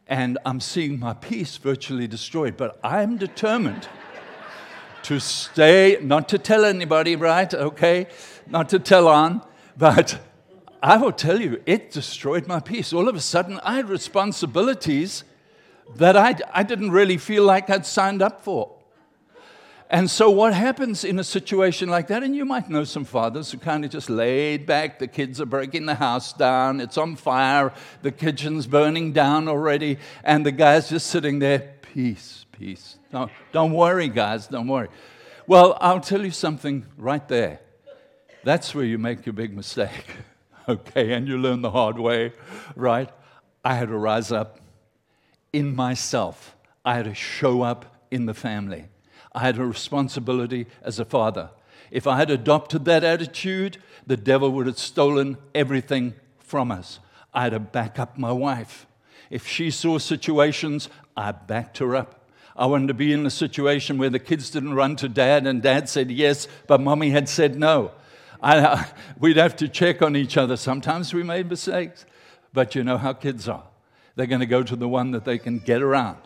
and 0.06 0.38
I'm 0.46 0.60
seeing 0.60 0.98
my 0.98 1.12
peace 1.12 1.56
virtually 1.56 2.06
destroyed. 2.06 2.56
But 2.56 2.78
I'm 2.84 3.18
determined 3.18 3.88
to 5.02 5.18
stay, 5.18 5.98
not 6.00 6.28
to 6.28 6.38
tell 6.38 6.64
anybody, 6.64 7.16
right? 7.16 7.52
Okay? 7.52 8.06
Not 8.46 8.68
to 8.68 8.78
tell 8.78 9.08
on, 9.08 9.42
but 9.76 10.20
I 10.82 10.96
will 10.96 11.12
tell 11.12 11.40
you, 11.40 11.60
it 11.66 11.90
destroyed 11.90 12.46
my 12.46 12.60
peace. 12.60 12.92
All 12.92 13.08
of 13.08 13.16
a 13.16 13.20
sudden, 13.20 13.60
I 13.64 13.76
had 13.76 13.88
responsibilities 13.88 15.24
that 15.96 16.16
I, 16.16 16.36
I 16.52 16.62
didn't 16.62 16.92
really 16.92 17.18
feel 17.18 17.44
like 17.44 17.68
I'd 17.68 17.86
signed 17.86 18.22
up 18.22 18.44
for. 18.44 18.71
And 19.92 20.10
so, 20.10 20.30
what 20.30 20.54
happens 20.54 21.04
in 21.04 21.18
a 21.18 21.24
situation 21.24 21.90
like 21.90 22.06
that, 22.06 22.22
and 22.22 22.34
you 22.34 22.46
might 22.46 22.70
know 22.70 22.82
some 22.82 23.04
fathers 23.04 23.52
who 23.52 23.58
kind 23.58 23.84
of 23.84 23.90
just 23.90 24.08
laid 24.08 24.64
back, 24.64 24.98
the 24.98 25.06
kids 25.06 25.38
are 25.38 25.44
breaking 25.46 25.84
the 25.84 25.94
house 25.94 26.32
down, 26.32 26.80
it's 26.80 26.96
on 26.96 27.14
fire, 27.14 27.74
the 28.00 28.10
kitchen's 28.10 28.66
burning 28.66 29.12
down 29.12 29.48
already, 29.48 29.98
and 30.24 30.46
the 30.46 30.50
guy's 30.50 30.88
just 30.88 31.08
sitting 31.08 31.40
there, 31.40 31.74
peace, 31.82 32.46
peace. 32.52 32.96
Don't, 33.12 33.30
don't 33.52 33.74
worry, 33.74 34.08
guys, 34.08 34.46
don't 34.46 34.66
worry. 34.66 34.88
Well, 35.46 35.76
I'll 35.78 36.00
tell 36.00 36.24
you 36.24 36.30
something 36.30 36.86
right 36.96 37.28
there. 37.28 37.60
That's 38.44 38.74
where 38.74 38.86
you 38.86 38.96
make 38.96 39.26
your 39.26 39.34
big 39.34 39.54
mistake, 39.54 40.06
okay? 40.70 41.12
And 41.12 41.28
you 41.28 41.36
learn 41.36 41.60
the 41.60 41.70
hard 41.70 41.98
way, 41.98 42.32
right? 42.76 43.10
I 43.62 43.74
had 43.74 43.88
to 43.88 43.98
rise 43.98 44.32
up 44.32 44.58
in 45.52 45.76
myself. 45.76 46.56
I 46.82 46.94
had 46.94 47.04
to 47.04 47.14
show 47.14 47.60
up 47.60 48.06
in 48.10 48.24
the 48.24 48.32
family. 48.32 48.86
I 49.32 49.40
had 49.40 49.58
a 49.58 49.64
responsibility 49.64 50.66
as 50.82 50.98
a 50.98 51.04
father. 51.04 51.50
If 51.90 52.06
I 52.06 52.16
had 52.16 52.30
adopted 52.30 52.84
that 52.86 53.04
attitude, 53.04 53.78
the 54.06 54.16
devil 54.16 54.50
would 54.50 54.66
have 54.66 54.78
stolen 54.78 55.36
everything 55.54 56.14
from 56.38 56.70
us. 56.70 57.00
I 57.34 57.44
had 57.44 57.52
to 57.52 57.60
back 57.60 57.98
up 57.98 58.18
my 58.18 58.32
wife. 58.32 58.86
If 59.30 59.46
she 59.46 59.70
saw 59.70 59.98
situations, 59.98 60.88
I 61.16 61.32
backed 61.32 61.78
her 61.78 61.96
up. 61.96 62.28
I 62.54 62.66
wanted 62.66 62.88
to 62.88 62.94
be 62.94 63.12
in 63.12 63.24
a 63.24 63.30
situation 63.30 63.96
where 63.96 64.10
the 64.10 64.18
kids 64.18 64.50
didn't 64.50 64.74
run 64.74 64.96
to 64.96 65.08
dad 65.08 65.46
and 65.46 65.62
dad 65.62 65.88
said 65.88 66.10
yes, 66.10 66.46
but 66.66 66.80
mommy 66.80 67.10
had 67.10 67.28
said 67.28 67.58
no. 67.58 67.92
I, 68.42 68.90
we'd 69.18 69.38
have 69.38 69.56
to 69.56 69.68
check 69.68 70.02
on 70.02 70.16
each 70.16 70.36
other. 70.36 70.56
Sometimes 70.56 71.14
we 71.14 71.22
made 71.22 71.48
mistakes, 71.48 72.04
but 72.52 72.74
you 72.74 72.84
know 72.84 72.98
how 72.98 73.14
kids 73.14 73.48
are 73.48 73.64
they're 74.14 74.26
going 74.26 74.40
to 74.40 74.46
go 74.46 74.62
to 74.62 74.76
the 74.76 74.88
one 74.88 75.12
that 75.12 75.24
they 75.24 75.38
can 75.38 75.58
get 75.58 75.82
around. 75.82 76.18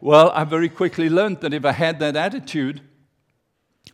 Well, 0.00 0.30
I 0.30 0.44
very 0.44 0.68
quickly 0.68 1.08
learned 1.08 1.40
that 1.40 1.54
if 1.54 1.64
I 1.64 1.72
had 1.72 1.98
that 2.00 2.16
attitude, 2.16 2.80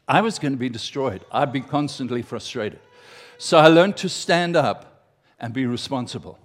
I 0.08 0.20
was 0.20 0.38
going 0.38 0.52
to 0.52 0.58
be 0.58 0.68
destroyed. 0.68 1.24
I'd 1.30 1.52
be 1.52 1.60
constantly 1.60 2.22
frustrated. 2.22 2.80
So 3.38 3.58
I 3.58 3.68
learned 3.68 3.96
to 3.98 4.08
stand 4.08 4.56
up 4.56 5.08
and 5.38 5.52
be 5.52 5.66
responsible. 5.66 6.38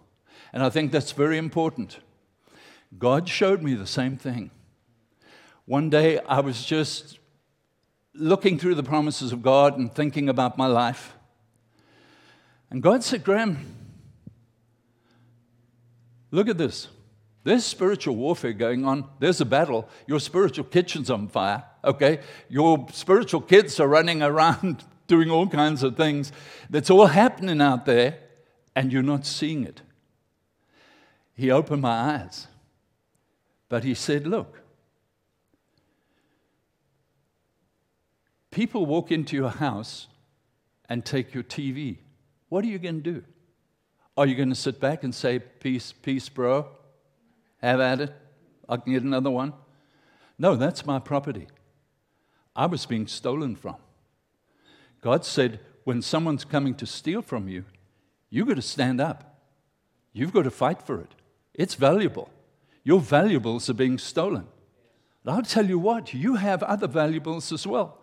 And 0.53 0.63
I 0.63 0.69
think 0.69 0.91
that's 0.91 1.11
very 1.11 1.37
important. 1.37 1.99
God 2.97 3.27
showed 3.27 3.61
me 3.61 3.73
the 3.73 3.87
same 3.87 4.17
thing. 4.17 4.51
One 5.65 5.89
day 5.89 6.19
I 6.19 6.39
was 6.39 6.65
just 6.65 7.19
looking 8.13 8.57
through 8.57 8.75
the 8.75 8.83
promises 8.83 9.31
of 9.31 9.41
God 9.41 9.77
and 9.77 9.93
thinking 9.93 10.29
about 10.29 10.57
my 10.57 10.67
life. 10.67 11.13
And 12.69 12.81
God 12.81 13.03
said, 13.03 13.23
Graham, 13.23 13.75
Look 16.31 16.49
at 16.49 16.57
this. 16.57 16.87
There's 17.47 17.63
spiritual 17.63 18.17
warfare 18.17 18.51
going 18.51 18.83
on. 18.83 19.05
There's 19.19 19.39
a 19.39 19.45
battle. 19.45 19.87
Your 20.05 20.19
spiritual 20.19 20.65
kitchen's 20.65 21.09
on 21.09 21.29
fire, 21.29 21.63
okay? 21.81 22.19
Your 22.49 22.87
spiritual 22.91 23.39
kids 23.39 23.79
are 23.79 23.87
running 23.87 24.21
around 24.31 24.83
doing 25.07 25.31
all 25.31 25.47
kinds 25.47 25.81
of 25.81 25.95
things. 25.95 26.33
That's 26.69 26.89
all 26.89 27.05
happening 27.05 27.61
out 27.61 27.85
there, 27.85 28.19
and 28.75 28.91
you're 28.91 29.01
not 29.01 29.25
seeing 29.25 29.63
it. 29.63 29.81
He 31.35 31.49
opened 31.49 31.83
my 31.83 32.15
eyes, 32.15 32.47
but 33.69 33.85
he 33.85 33.93
said, 33.93 34.27
Look, 34.27 34.61
people 38.51 38.85
walk 38.85 39.09
into 39.09 39.37
your 39.37 39.51
house 39.51 40.07
and 40.89 41.05
take 41.05 41.33
your 41.33 41.43
TV. 41.43 41.99
What 42.49 42.65
are 42.65 42.67
you 42.67 42.77
going 42.77 43.01
to 43.03 43.13
do? 43.13 43.23
Are 44.17 44.25
you 44.25 44.35
going 44.35 44.49
to 44.49 44.55
sit 44.55 44.81
back 44.81 45.05
and 45.05 45.15
say, 45.15 45.39
Peace, 45.39 45.93
peace, 45.93 46.27
bro? 46.27 46.67
Have 47.61 47.79
at 47.79 48.01
it. 48.01 48.13
I 48.69 48.77
can 48.77 48.93
get 48.93 49.03
another 49.03 49.31
one. 49.31 49.53
No, 50.37 50.55
that's 50.55 50.85
my 50.85 50.99
property. 50.99 51.47
I 52.55 52.65
was 52.65 52.85
being 52.85 53.07
stolen 53.07 53.55
from. 53.55 53.77
God 55.01 55.25
said, 55.25 55.59
when 55.83 56.01
someone's 56.01 56.43
coming 56.43 56.75
to 56.75 56.85
steal 56.85 57.21
from 57.21 57.47
you, 57.47 57.63
you've 58.29 58.47
got 58.47 58.55
to 58.55 58.61
stand 58.61 58.99
up. 58.99 59.39
You've 60.11 60.33
got 60.33 60.43
to 60.43 60.51
fight 60.51 60.81
for 60.81 60.99
it. 60.99 61.11
It's 61.53 61.75
valuable. 61.75 62.29
Your 62.83 62.99
valuables 62.99 63.69
are 63.69 63.73
being 63.73 63.97
stolen. 63.97 64.47
But 65.23 65.31
I'll 65.33 65.41
tell 65.43 65.65
you 65.65 65.79
what, 65.79 66.13
you 66.13 66.35
have 66.35 66.63
other 66.63 66.87
valuables 66.87 67.51
as 67.51 67.65
well. 67.65 67.99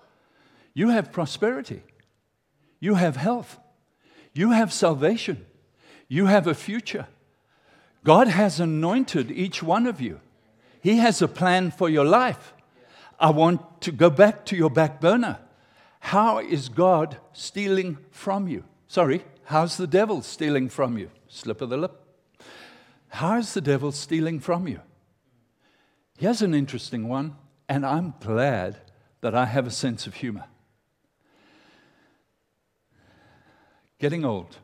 You 0.72 0.88
have 0.90 1.12
prosperity. 1.12 1.82
You 2.80 2.94
have 2.94 3.16
health. 3.16 3.58
You 4.32 4.50
have 4.50 4.72
salvation. 4.72 5.46
You 6.08 6.26
have 6.26 6.46
a 6.46 6.54
future. 6.54 7.06
God 8.04 8.28
has 8.28 8.60
anointed 8.60 9.30
each 9.30 9.62
one 9.62 9.86
of 9.86 10.00
you. 10.00 10.20
He 10.80 10.98
has 10.98 11.22
a 11.22 11.28
plan 11.28 11.70
for 11.70 11.88
your 11.88 12.04
life. 12.04 12.52
I 13.18 13.30
want 13.30 13.80
to 13.82 13.92
go 13.92 14.10
back 14.10 14.44
to 14.46 14.56
your 14.56 14.70
back 14.70 15.00
burner. 15.00 15.38
How 16.00 16.38
is 16.38 16.68
God 16.68 17.16
stealing 17.32 17.96
from 18.10 18.46
you? 18.46 18.64
Sorry, 18.88 19.24
how's 19.44 19.78
the 19.78 19.86
devil 19.86 20.20
stealing 20.20 20.68
from 20.68 20.98
you? 20.98 21.10
Slip 21.28 21.62
of 21.62 21.70
the 21.70 21.78
lip. 21.78 22.04
How 23.08 23.38
is 23.38 23.54
the 23.54 23.62
devil 23.62 23.90
stealing 23.90 24.38
from 24.38 24.68
you? 24.68 24.80
Here's 26.18 26.42
an 26.42 26.54
interesting 26.54 27.08
one, 27.08 27.36
and 27.68 27.86
I'm 27.86 28.14
glad 28.20 28.76
that 29.22 29.34
I 29.34 29.46
have 29.46 29.66
a 29.66 29.70
sense 29.70 30.06
of 30.06 30.14
humor. 30.14 30.44
Getting 33.98 34.24
old 34.24 34.58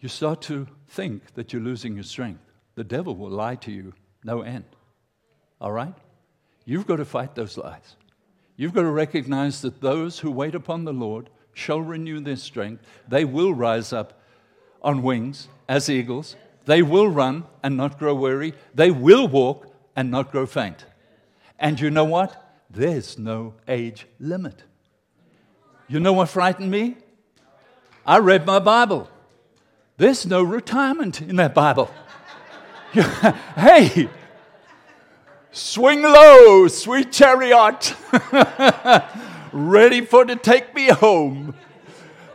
you 0.00 0.08
start 0.08 0.40
to 0.40 0.66
think 0.90 1.34
that 1.34 1.52
you're 1.52 1.62
losing 1.62 1.94
your 1.94 2.04
strength. 2.04 2.42
The 2.74 2.84
devil 2.84 3.16
will 3.16 3.30
lie 3.30 3.56
to 3.56 3.72
you 3.72 3.92
no 4.24 4.42
end. 4.42 4.64
All 5.60 5.72
right? 5.72 5.94
You've 6.64 6.86
got 6.86 6.96
to 6.96 7.04
fight 7.04 7.34
those 7.34 7.56
lies. 7.56 7.96
You've 8.56 8.74
got 8.74 8.82
to 8.82 8.90
recognize 8.90 9.62
that 9.62 9.80
those 9.80 10.18
who 10.18 10.30
wait 10.30 10.54
upon 10.54 10.84
the 10.84 10.92
Lord 10.92 11.30
shall 11.54 11.80
renew 11.80 12.20
their 12.20 12.36
strength. 12.36 12.84
They 13.08 13.24
will 13.24 13.54
rise 13.54 13.92
up 13.92 14.20
on 14.82 15.02
wings 15.02 15.48
as 15.68 15.88
eagles. 15.88 16.36
They 16.66 16.82
will 16.82 17.08
run 17.08 17.44
and 17.62 17.76
not 17.76 17.98
grow 17.98 18.14
weary. 18.14 18.54
They 18.74 18.90
will 18.90 19.28
walk 19.28 19.72
and 19.96 20.10
not 20.10 20.30
grow 20.30 20.46
faint. 20.46 20.84
And 21.58 21.80
you 21.80 21.90
know 21.90 22.04
what? 22.04 22.36
There's 22.68 23.18
no 23.18 23.54
age 23.66 24.06
limit. 24.18 24.62
You 25.88 26.00
know 26.00 26.12
what 26.12 26.28
frightened 26.28 26.70
me? 26.70 26.96
I 28.06 28.18
read 28.18 28.46
my 28.46 28.58
Bible. 28.58 29.08
There's 30.00 30.24
no 30.24 30.42
retirement 30.42 31.20
in 31.20 31.36
that 31.36 31.52
Bible. 31.52 31.90
hey, 32.94 34.08
swing 35.52 36.00
low, 36.00 36.68
sweet 36.68 37.12
chariot, 37.12 37.94
ready 39.52 40.00
for 40.00 40.24
to 40.24 40.36
take 40.36 40.74
me 40.74 40.86
home. 40.86 41.54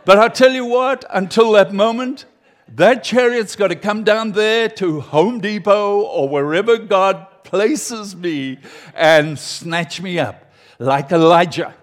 But 0.04 0.16
I'll 0.16 0.30
tell 0.30 0.52
you 0.52 0.64
what, 0.64 1.04
until 1.10 1.50
that 1.54 1.74
moment, 1.74 2.26
that 2.68 3.02
chariot's 3.02 3.56
got 3.56 3.68
to 3.68 3.74
come 3.74 4.04
down 4.04 4.30
there 4.30 4.68
to 4.68 5.00
Home 5.00 5.40
Depot 5.40 6.02
or 6.02 6.28
wherever 6.28 6.76
God 6.78 7.26
places 7.42 8.14
me 8.14 8.58
and 8.94 9.36
snatch 9.36 10.00
me 10.00 10.20
up 10.20 10.52
like 10.78 11.10
Elijah. 11.10 11.74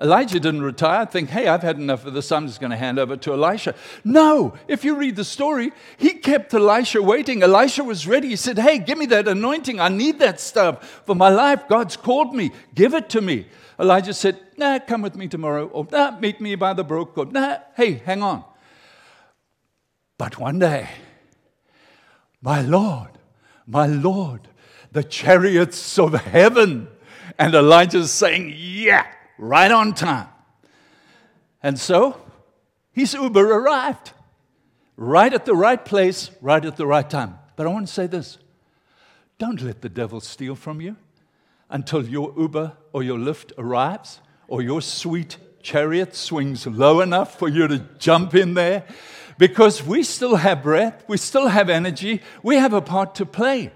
Elijah 0.00 0.38
didn't 0.38 0.60
retire, 0.60 1.06
think, 1.06 1.30
hey, 1.30 1.48
I've 1.48 1.62
had 1.62 1.78
enough 1.78 2.04
of 2.04 2.12
this, 2.12 2.30
I'm 2.30 2.46
just 2.46 2.60
going 2.60 2.70
to 2.70 2.76
hand 2.76 2.98
over 2.98 3.16
to 3.16 3.32
Elisha. 3.32 3.74
No, 4.04 4.52
if 4.68 4.84
you 4.84 4.94
read 4.94 5.16
the 5.16 5.24
story, 5.24 5.72
he 5.96 6.10
kept 6.10 6.52
Elisha 6.52 7.02
waiting. 7.02 7.42
Elisha 7.42 7.82
was 7.82 8.06
ready. 8.06 8.28
He 8.28 8.36
said, 8.36 8.58
hey, 8.58 8.78
give 8.78 8.98
me 8.98 9.06
that 9.06 9.26
anointing. 9.26 9.80
I 9.80 9.88
need 9.88 10.18
that 10.18 10.38
stuff 10.38 11.02
for 11.06 11.14
my 11.14 11.30
life. 11.30 11.66
God's 11.66 11.96
called 11.96 12.34
me. 12.34 12.50
Give 12.74 12.92
it 12.92 13.08
to 13.10 13.22
me. 13.22 13.46
Elijah 13.80 14.12
said, 14.12 14.38
nah, 14.58 14.78
come 14.80 15.00
with 15.00 15.16
me 15.16 15.28
tomorrow. 15.28 15.66
Or, 15.68 15.86
nah, 15.90 16.18
meet 16.20 16.42
me 16.42 16.56
by 16.56 16.74
the 16.74 16.84
brook. 16.84 17.16
Or, 17.16 17.24
nah, 17.24 17.58
hey, 17.74 17.94
hang 17.94 18.22
on. 18.22 18.44
But 20.18 20.38
one 20.38 20.58
day, 20.58 20.90
my 22.42 22.60
Lord, 22.60 23.12
my 23.66 23.86
Lord, 23.86 24.48
the 24.92 25.04
chariots 25.04 25.98
of 25.98 26.12
heaven. 26.12 26.88
And 27.38 27.54
Elijah's 27.54 28.10
saying, 28.10 28.52
yeah 28.54 29.06
right 29.38 29.70
on 29.70 29.94
time. 29.94 30.28
And 31.62 31.78
so 31.78 32.20
his 32.92 33.14
Uber 33.14 33.46
arrived 33.46 34.12
right 34.96 35.32
at 35.32 35.44
the 35.44 35.54
right 35.54 35.84
place, 35.84 36.30
right 36.40 36.64
at 36.64 36.76
the 36.76 36.86
right 36.86 37.08
time. 37.08 37.38
But 37.56 37.66
I 37.66 37.70
want 37.70 37.86
to 37.86 37.92
say 37.92 38.06
this 38.06 38.38
don't 39.38 39.60
let 39.60 39.82
the 39.82 39.88
devil 39.88 40.20
steal 40.20 40.54
from 40.54 40.80
you 40.80 40.96
until 41.68 42.04
your 42.06 42.32
Uber 42.38 42.72
or 42.92 43.02
your 43.02 43.18
Lyft 43.18 43.52
arrives 43.58 44.20
or 44.48 44.62
your 44.62 44.80
sweet 44.80 45.36
chariot 45.62 46.14
swings 46.14 46.66
low 46.66 47.00
enough 47.00 47.38
for 47.38 47.48
you 47.48 47.66
to 47.68 47.78
jump 47.98 48.34
in 48.34 48.54
there 48.54 48.84
because 49.36 49.82
we 49.82 50.02
still 50.02 50.36
have 50.36 50.62
breath, 50.62 51.04
we 51.08 51.16
still 51.16 51.48
have 51.48 51.68
energy, 51.68 52.22
we 52.42 52.56
have 52.56 52.72
a 52.72 52.80
part 52.80 53.16
to 53.16 53.26
play. 53.26 53.72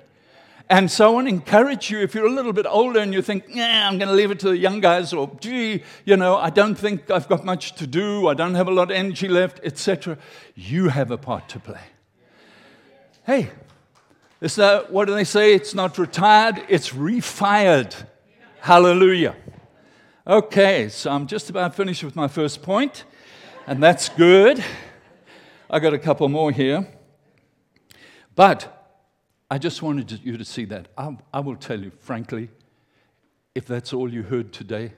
And 0.70 0.88
so 0.88 1.08
I 1.08 1.10
want 1.14 1.26
to 1.26 1.34
encourage 1.34 1.90
you 1.90 1.98
if 1.98 2.14
you're 2.14 2.28
a 2.28 2.30
little 2.30 2.52
bit 2.52 2.64
older 2.64 3.00
and 3.00 3.12
you 3.12 3.22
think, 3.22 3.44
yeah, 3.48 3.88
I'm 3.88 3.98
going 3.98 4.08
to 4.08 4.14
leave 4.14 4.30
it 4.30 4.38
to 4.38 4.50
the 4.50 4.56
young 4.56 4.78
guys, 4.78 5.12
or 5.12 5.28
gee, 5.40 5.82
you 6.04 6.16
know, 6.16 6.36
I 6.36 6.50
don't 6.50 6.76
think 6.76 7.10
I've 7.10 7.28
got 7.28 7.44
much 7.44 7.74
to 7.74 7.88
do, 7.88 8.28
I 8.28 8.34
don't 8.34 8.54
have 8.54 8.68
a 8.68 8.70
lot 8.70 8.92
of 8.92 8.96
energy 8.96 9.26
left, 9.26 9.58
etc. 9.64 10.16
You 10.54 10.88
have 10.88 11.10
a 11.10 11.18
part 11.18 11.48
to 11.48 11.58
play. 11.58 11.80
Hey, 13.26 13.50
it's 14.40 14.56
not, 14.56 14.92
what 14.92 15.06
do 15.06 15.14
they 15.14 15.24
say? 15.24 15.54
It's 15.54 15.74
not 15.74 15.98
retired, 15.98 16.62
it's 16.68 16.90
refired. 16.90 17.92
Hallelujah. 18.60 19.34
Okay, 20.24 20.88
so 20.88 21.10
I'm 21.10 21.26
just 21.26 21.50
about 21.50 21.74
finished 21.74 22.04
with 22.04 22.14
my 22.14 22.28
first 22.28 22.62
point, 22.62 23.02
and 23.66 23.82
that's 23.82 24.08
good. 24.08 24.62
I 25.68 25.80
got 25.80 25.94
a 25.94 25.98
couple 25.98 26.28
more 26.28 26.52
here. 26.52 26.86
But 28.36 28.79
I 29.50 29.58
just 29.58 29.82
wanted 29.82 30.20
you 30.22 30.36
to 30.36 30.44
see 30.44 30.64
that. 30.66 30.88
I, 30.96 31.16
I 31.34 31.40
will 31.40 31.56
tell 31.56 31.80
you, 31.80 31.90
frankly, 31.98 32.50
if 33.54 33.66
that's 33.66 33.92
all 33.92 34.12
you 34.12 34.22
heard 34.22 34.52
today, 34.52 34.92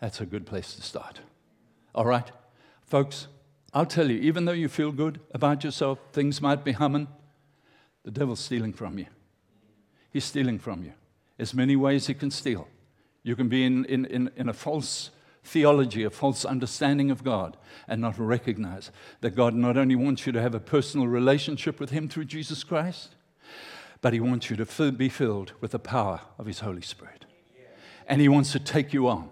that's 0.00 0.20
a 0.20 0.26
good 0.26 0.46
place 0.46 0.74
to 0.76 0.82
start. 0.82 1.20
All 1.94 2.06
right? 2.06 2.30
Folks, 2.86 3.28
I'll 3.74 3.86
tell 3.86 4.10
you, 4.10 4.18
even 4.20 4.46
though 4.46 4.52
you 4.52 4.68
feel 4.68 4.90
good 4.90 5.20
about 5.32 5.64
yourself, 5.64 5.98
things 6.12 6.40
might 6.40 6.64
be 6.64 6.72
humming, 6.72 7.08
the 8.04 8.10
devil's 8.10 8.40
stealing 8.40 8.72
from 8.72 8.98
you. 8.98 9.06
He's 10.10 10.24
stealing 10.24 10.58
from 10.58 10.82
you. 10.82 10.92
There's 11.36 11.54
many 11.54 11.76
ways 11.76 12.06
he 12.06 12.14
can 12.14 12.30
steal. 12.30 12.68
You 13.22 13.36
can 13.36 13.48
be 13.48 13.64
in, 13.64 13.84
in, 13.86 14.04
in, 14.06 14.30
in 14.36 14.48
a 14.48 14.52
false 14.52 15.10
theology, 15.42 16.04
a 16.04 16.10
false 16.10 16.44
understanding 16.44 17.10
of 17.10 17.24
God, 17.24 17.56
and 17.86 18.00
not 18.00 18.18
recognize 18.18 18.90
that 19.20 19.34
God 19.34 19.54
not 19.54 19.76
only 19.76 19.96
wants 19.96 20.26
you 20.26 20.32
to 20.32 20.40
have 20.40 20.54
a 20.54 20.60
personal 20.60 21.06
relationship 21.06 21.80
with 21.80 21.90
Him 21.90 22.08
through 22.08 22.26
Jesus 22.26 22.64
Christ, 22.64 23.14
but 24.04 24.12
He 24.12 24.20
wants 24.20 24.50
you 24.50 24.56
to 24.56 24.92
be 24.92 25.08
filled 25.08 25.54
with 25.62 25.70
the 25.70 25.78
power 25.78 26.20
of 26.38 26.44
His 26.44 26.60
Holy 26.60 26.82
Spirit. 26.82 27.24
And 28.06 28.20
He 28.20 28.28
wants 28.28 28.52
to 28.52 28.58
take 28.58 28.92
you 28.92 29.08
on, 29.08 29.30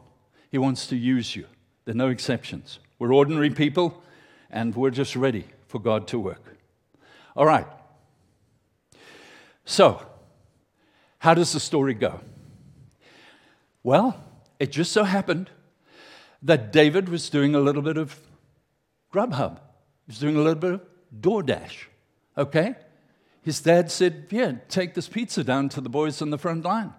He 0.50 0.56
wants 0.56 0.86
to 0.86 0.96
use 0.96 1.36
you. 1.36 1.44
There 1.84 1.94
are 1.94 1.94
no 1.94 2.08
exceptions. 2.08 2.78
We're 2.98 3.12
ordinary 3.12 3.50
people, 3.50 4.02
and 4.48 4.74
we're 4.74 4.88
just 4.88 5.14
ready 5.14 5.44
for 5.66 5.78
God 5.78 6.08
to 6.08 6.18
work. 6.18 6.56
All 7.36 7.44
right. 7.44 7.66
So, 9.66 10.06
how 11.18 11.34
does 11.34 11.52
the 11.52 11.60
story 11.60 11.92
go? 11.92 12.20
Well, 13.82 14.24
it 14.58 14.72
just 14.72 14.92
so 14.92 15.04
happened 15.04 15.50
that 16.40 16.72
David 16.72 17.10
was 17.10 17.28
doing 17.28 17.54
a 17.54 17.60
little 17.60 17.82
bit 17.82 17.98
of 17.98 18.18
Grubhub. 19.12 19.56
He 19.56 20.12
was 20.12 20.18
doing 20.18 20.36
a 20.36 20.40
little 20.40 20.54
bit 20.54 20.72
of 20.72 20.80
DoorDash. 21.20 21.74
Okay? 22.38 22.74
His 23.42 23.60
dad 23.60 23.90
said, 23.90 24.26
Yeah, 24.30 24.52
take 24.68 24.94
this 24.94 25.08
pizza 25.08 25.44
down 25.44 25.68
to 25.70 25.80
the 25.80 25.88
boys 25.88 26.22
on 26.22 26.30
the 26.30 26.38
front 26.38 26.64
line. 26.64 26.94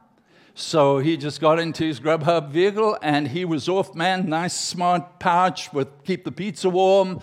So 0.56 1.00
he 1.00 1.18
just 1.18 1.42
got 1.42 1.58
into 1.58 1.84
his 1.84 2.00
Grubhub 2.00 2.50
vehicle 2.50 2.98
and 3.02 3.30
he 3.30 3.44
was 3.44 3.68
off, 3.68 3.96
man. 3.96 4.30
Nice, 4.30 4.54
smart 4.54 5.20
pouch 5.20 5.74
with 5.74 6.04
keep 6.04 6.26
the 6.26 6.32
pizza 6.32 6.70
warm. 6.70 7.22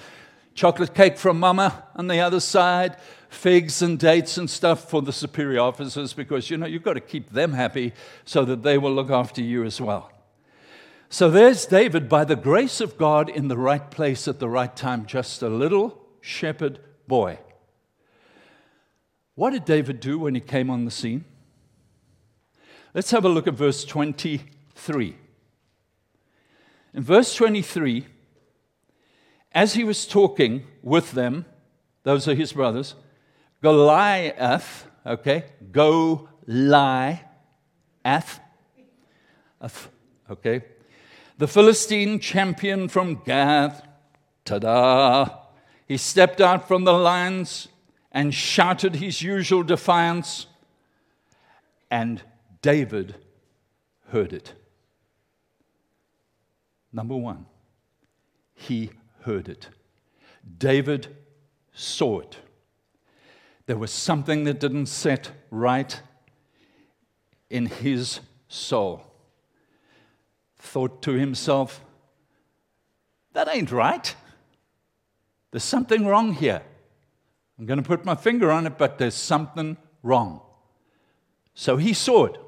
chocolate 0.55 0.95
cake 0.95 1.17
from 1.17 1.39
mama 1.39 1.85
on 1.95 2.09
the 2.09 2.19
other 2.19 2.41
side, 2.41 2.97
figs 3.29 3.83
and 3.83 3.99
dates 3.99 4.37
and 4.37 4.51
stuff 4.51 4.91
for 4.91 5.01
the 5.01 5.13
superior 5.13 5.61
officers 5.61 6.13
because, 6.13 6.51
you 6.51 6.57
know, 6.57 6.67
you've 6.67 6.83
got 6.83 6.95
to 6.95 7.01
keep 7.01 7.31
them 7.31 7.53
happy 7.53 7.93
so 8.25 8.45
that 8.45 8.63
they 8.63 8.77
will 8.77 8.93
look 8.93 9.11
after 9.11 9.41
you 9.41 9.65
as 9.65 9.81
well. 9.81 10.11
So 11.09 11.31
there's 11.31 11.67
David, 11.67 12.09
by 12.09 12.25
the 12.25 12.37
grace 12.37 12.81
of 12.81 12.99
God, 12.99 13.29
in 13.29 13.49
the 13.49 13.57
right 13.57 13.91
place 13.91 14.27
at 14.29 14.39
the 14.39 14.49
right 14.49 14.75
time, 14.75 15.07
just 15.07 15.43
a 15.43 15.49
little 15.49 16.01
shepherd 16.21 16.81
boy. 17.07 17.39
What 19.41 19.55
did 19.55 19.65
David 19.65 20.01
do 20.01 20.19
when 20.19 20.35
he 20.35 20.41
came 20.43 20.69
on 20.69 20.85
the 20.85 20.91
scene? 20.91 21.25
Let's 22.93 23.11
have 23.11 23.25
a 23.25 23.29
look 23.31 23.47
at 23.47 23.55
verse 23.55 23.87
23. 23.87 25.17
In 26.93 27.03
verse 27.03 27.35
23, 27.35 28.07
as 29.53 29.73
he 29.73 29.83
was 29.83 30.07
talking 30.07 30.67
with 30.83 31.13
them, 31.13 31.47
those 32.03 32.29
are 32.29 32.35
his 32.35 32.53
brothers, 32.53 32.97
Goliath, 33.63 34.87
okay, 35.07 35.47
go 35.73 36.29
lie, 36.47 37.25
ath, 38.05 38.41
okay, 40.31 40.65
the 41.39 41.49
Philistine 41.49 42.21
champion 42.21 42.89
from 42.89 43.23
Gath, 43.25 43.89
ta 44.45 44.59
da, 44.59 45.29
he 45.89 45.97
stepped 45.97 46.43
out 46.43 46.69
from 46.69 46.85
the 46.85 46.93
lines 46.93 47.69
and 48.13 48.35
shouted 48.35 48.97
his 48.97 49.23
usual 49.23 49.63
defiance, 49.63 50.47
and 51.91 52.23
David 52.63 53.15
heard 54.09 54.33
it. 54.33 54.55
Number 56.93 57.17
one, 57.17 57.47
he 58.55 58.91
heard 59.23 59.49
it. 59.49 59.69
David 60.59 61.17
saw 61.73 62.21
it. 62.21 62.37
There 63.67 63.79
was 63.79 63.93
something 63.93 64.45
that 64.45 64.59
didn't 64.59 64.87
set 64.87 65.31
right 65.51 66.01
in 67.49 67.67
his 67.67 68.21
soul. 68.49 69.05
Thought 70.59 71.03
to 71.03 71.13
himself, 71.13 71.85
that 73.33 73.49
ain't 73.49 73.71
right. 73.71 74.15
There's 75.53 75.65
something 75.65 76.07
wrong 76.07 76.33
here. 76.35 76.63
I'm 77.61 77.67
going 77.67 77.83
to 77.83 77.87
put 77.87 78.07
my 78.07 78.15
finger 78.15 78.51
on 78.51 78.67
it, 78.67 78.79
but 78.79 78.97
there's 78.97 79.15
something 79.15 79.77
wrong. 80.03 80.41
So 81.53 81.77
he 81.77 81.93
saw 81.93 82.25
it. 82.25 82.39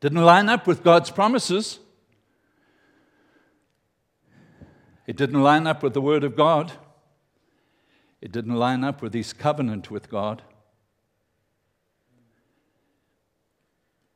Didn't 0.00 0.22
line 0.22 0.50
up 0.50 0.66
with 0.66 0.84
God's 0.84 1.10
promises. 1.10 1.78
It 5.06 5.16
didn't 5.16 5.42
line 5.42 5.66
up 5.66 5.82
with 5.82 5.94
the 5.94 6.02
Word 6.02 6.24
of 6.24 6.36
God. 6.36 6.72
It 8.20 8.32
didn't 8.32 8.54
line 8.54 8.84
up 8.84 9.00
with 9.00 9.14
his 9.14 9.32
covenant 9.32 9.90
with 9.90 10.10
God. 10.10 10.42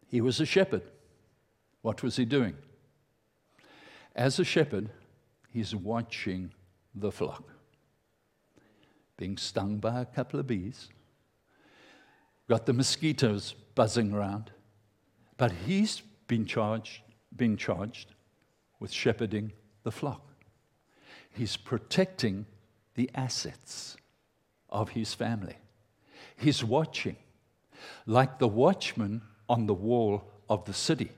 He 0.09 0.21
was 0.21 0.41
a 0.41 0.47
shepherd. 0.47 0.83
What 1.81 2.03
was 2.03 2.17
he 2.17 2.27
doing? 2.27 2.55
As 4.15 4.39
a 4.39 4.45
shepherd, 4.45 4.91
he's 5.51 5.75
watching 5.75 6.53
the 6.95 7.11
flock, 7.11 7.45
being 9.19 9.37
stung 9.37 9.77
by 9.77 10.01
a 10.01 10.07
couple 10.07 10.41
of 10.41 10.47
bees, 10.47 10.89
got 12.49 12.65
the 12.65 12.73
mosquitoes 12.73 13.55
buzzing 13.75 14.15
around, 14.15 14.51
but 15.37 15.53
he's 15.67 16.01
been 16.27 16.47
charged, 16.47 17.03
been 17.37 17.57
charged 17.57 18.15
with 18.81 18.91
shepherding 18.91 19.53
the 19.83 19.93
flock. 19.93 20.23
He's 21.31 21.57
protecting 21.57 22.47
the 22.95 23.11
assets 23.15 23.97
of 24.71 24.91
his 24.91 25.15
family. 25.15 25.57
He's 26.37 26.65
watching, 26.65 27.17
like 28.07 28.39
the 28.39 28.49
watchman 28.49 29.23
on 29.49 29.67
the 29.67 29.75
wall 29.75 30.25
of 30.49 30.65
the 30.65 30.73
city, 30.73 31.11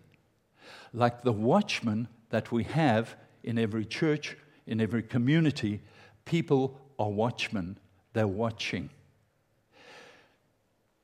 like 0.92 1.22
the 1.22 1.32
watchman 1.32 2.08
that 2.30 2.50
we 2.50 2.64
have 2.64 3.14
in 3.42 3.58
every 3.58 3.84
church, 3.84 4.36
in 4.66 4.80
every 4.80 5.02
community. 5.02 5.80
People 6.24 6.80
are 6.98 7.10
watchmen, 7.10 7.78
they're 8.12 8.26
watching. 8.26 8.90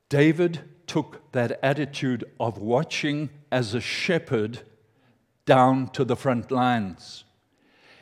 David 0.09 0.61
took 0.85 1.31
that 1.33 1.59
attitude 1.61 2.23
of 2.39 2.57
watching 2.57 3.29
as 3.51 3.73
a 3.73 3.81
shepherd 3.81 4.61
down 5.45 5.89
to 5.89 6.05
the 6.05 6.15
front 6.15 6.51
lines. 6.51 7.25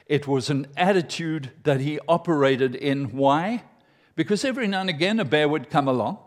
It 0.05 0.27
was 0.27 0.49
an 0.49 0.67
attitude 0.77 1.51
that 1.63 1.81
he 1.81 1.99
operated 2.07 2.75
in. 2.75 3.05
Why? 3.15 3.63
Because 4.15 4.45
every 4.45 4.67
now 4.67 4.81
and 4.81 4.89
again 4.89 5.19
a 5.19 5.25
bear 5.25 5.49
would 5.49 5.69
come 5.69 5.87
along 5.87 6.19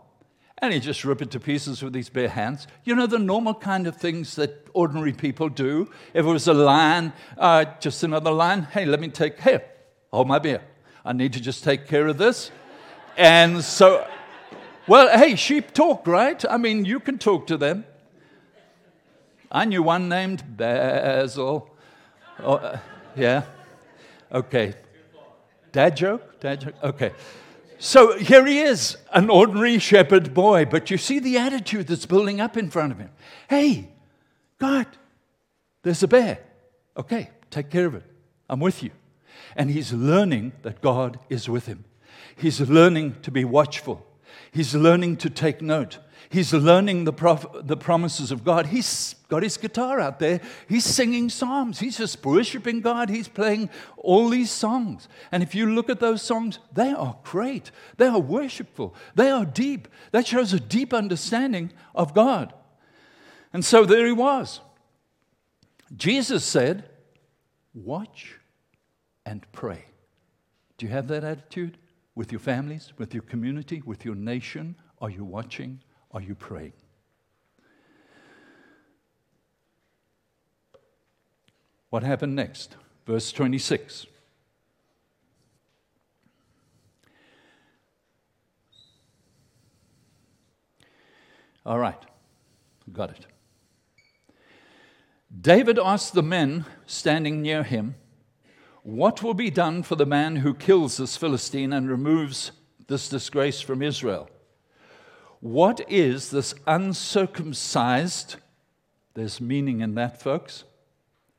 and 0.61 0.73
he'd 0.73 0.83
just 0.83 1.05
rip 1.05 1.21
it 1.21 1.31
to 1.31 1.39
pieces 1.39 1.81
with 1.81 1.95
his 1.95 2.09
bare 2.09 2.27
hands. 2.29 2.67
You 2.83 2.95
know, 2.95 3.07
the 3.07 3.19
normal 3.19 3.53
kind 3.53 3.87
of 3.87 3.95
things 3.95 4.35
that 4.35 4.67
ordinary 4.73 5.13
people 5.13 5.49
do. 5.49 5.89
If 6.13 6.25
it 6.25 6.29
was 6.29 6.47
a 6.47 6.53
lion, 6.53 7.13
uh, 7.37 7.65
just 7.79 8.03
another 8.03 8.31
lion, 8.31 8.63
hey, 8.63 8.85
let 8.85 8.99
me 8.99 9.07
take, 9.07 9.39
here, 9.39 9.63
hold 10.11 10.27
my 10.27 10.39
bear. 10.39 10.61
I 11.05 11.13
need 11.13 11.33
to 11.33 11.39
just 11.39 11.63
take 11.63 11.87
care 11.87 12.07
of 12.07 12.17
this. 12.17 12.51
And 13.19 13.61
so, 13.65 14.07
well, 14.87 15.09
hey, 15.19 15.35
sheep 15.35 15.73
talk, 15.73 16.07
right? 16.07 16.41
I 16.49 16.55
mean, 16.55 16.85
you 16.85 17.01
can 17.01 17.17
talk 17.17 17.47
to 17.47 17.57
them. 17.57 17.83
I 19.51 19.65
knew 19.65 19.83
one 19.83 20.07
named 20.07 20.55
Basil. 20.55 21.69
Oh, 22.41 22.53
uh, 22.53 22.79
yeah. 23.17 23.43
Okay. 24.31 24.73
Dad 25.73 25.97
joke? 25.97 26.39
Dad 26.39 26.61
joke? 26.61 26.75
Okay. 26.81 27.11
So 27.77 28.17
here 28.17 28.45
he 28.45 28.61
is, 28.61 28.95
an 29.11 29.29
ordinary 29.29 29.79
shepherd 29.79 30.33
boy, 30.33 30.63
but 30.63 30.89
you 30.89 30.97
see 30.97 31.19
the 31.19 31.37
attitude 31.37 31.87
that's 31.87 32.05
building 32.05 32.39
up 32.39 32.55
in 32.55 32.69
front 32.69 32.93
of 32.93 32.99
him. 32.99 33.09
Hey, 33.49 33.89
God, 34.59 34.87
there's 35.83 36.03
a 36.03 36.07
bear. 36.07 36.39
Okay, 36.95 37.31
take 37.49 37.69
care 37.69 37.85
of 37.85 37.95
it. 37.95 38.03
I'm 38.49 38.61
with 38.61 38.81
you. 38.81 38.91
And 39.57 39.69
he's 39.69 39.91
learning 39.91 40.53
that 40.61 40.79
God 40.79 41.19
is 41.29 41.49
with 41.49 41.65
him. 41.65 41.83
He's 42.39 42.61
learning 42.61 43.17
to 43.23 43.31
be 43.31 43.43
watchful. 43.43 44.05
He's 44.51 44.73
learning 44.73 45.17
to 45.17 45.29
take 45.29 45.61
note. 45.61 45.99
He's 46.29 46.53
learning 46.53 47.05
the, 47.05 47.13
prof- 47.13 47.47
the 47.63 47.75
promises 47.75 48.31
of 48.31 48.43
God. 48.43 48.67
He's 48.67 49.15
got 49.29 49.41
his 49.41 49.57
guitar 49.57 49.99
out 49.99 50.19
there. 50.19 50.39
He's 50.67 50.85
singing 50.85 51.29
psalms. 51.29 51.79
He's 51.79 51.97
just 51.97 52.23
worshiping 52.23 52.81
God. 52.81 53.09
He's 53.09 53.27
playing 53.27 53.69
all 53.97 54.29
these 54.29 54.51
songs. 54.51 55.07
And 55.31 55.41
if 55.41 55.55
you 55.55 55.65
look 55.65 55.89
at 55.89 55.99
those 55.99 56.21
songs, 56.21 56.59
they 56.71 56.91
are 56.91 57.17
great. 57.23 57.71
They 57.97 58.05
are 58.05 58.19
worshipful. 58.19 58.93
They 59.15 59.31
are 59.31 59.43
deep. 59.43 59.87
That 60.11 60.27
shows 60.27 60.53
a 60.53 60.59
deep 60.59 60.93
understanding 60.93 61.73
of 61.95 62.13
God. 62.13 62.53
And 63.51 63.65
so 63.65 63.83
there 63.83 64.05
he 64.05 64.11
was. 64.11 64.61
Jesus 65.95 66.45
said, 66.45 66.87
Watch 67.73 68.35
and 69.25 69.45
pray. 69.51 69.85
Do 70.77 70.85
you 70.85 70.91
have 70.91 71.07
that 71.07 71.23
attitude 71.23 71.77
with 72.19 72.33
your 72.33 72.39
families, 72.39 72.91
with 72.97 73.13
your 73.13 73.23
community, 73.23 73.81
with 73.85 74.03
your 74.03 74.13
nation? 74.13 74.75
Are 74.99 75.09
you 75.09 75.23
watching? 75.23 75.79
Are 76.11 76.19
you 76.19 76.35
praying? 76.35 76.73
What 81.89 82.03
happened 82.03 82.35
next? 82.35 82.75
Verse 83.05 83.31
26. 83.31 84.05
All 91.65 91.79
right, 91.79 92.03
got 92.91 93.11
it. 93.11 93.27
David 95.39 95.79
asked 95.81 96.13
the 96.13 96.21
men 96.21 96.65
standing 96.85 97.41
near 97.41 97.63
him, 97.63 97.95
What 98.89 99.21
will 99.21 99.35
be 99.35 99.51
done 99.51 99.83
for 99.83 99.95
the 99.95 100.07
man 100.07 100.37
who 100.37 100.55
kills 100.55 100.97
this 100.97 101.15
Philistine 101.15 101.73
and 101.73 101.87
removes 101.87 102.51
this 102.87 103.07
disgrace 103.07 103.61
from 103.61 103.83
Israel? 103.83 104.31
What 105.41 105.79
is 105.87 106.31
this 106.31 106.55
uncircumcised? 106.65 108.37
There's 109.13 109.39
meaning 109.39 109.81
in 109.81 109.93
that, 109.93 110.19
folks. 110.19 110.63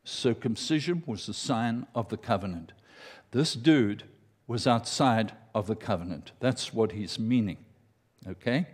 Circumcision 0.05 1.03
was 1.07 1.27
the 1.27 1.35
sign 1.35 1.89
of 1.93 2.09
the 2.09 2.17
covenant. 2.17 2.71
This 3.33 3.55
dude 3.55 4.05
was 4.47 4.69
outside 4.69 5.33
of 5.53 5.67
the 5.67 5.75
covenant. 5.75 6.31
That's 6.39 6.73
what 6.73 6.93
he's 6.93 7.19
meaning. 7.19 7.59
Okay? 8.29 8.69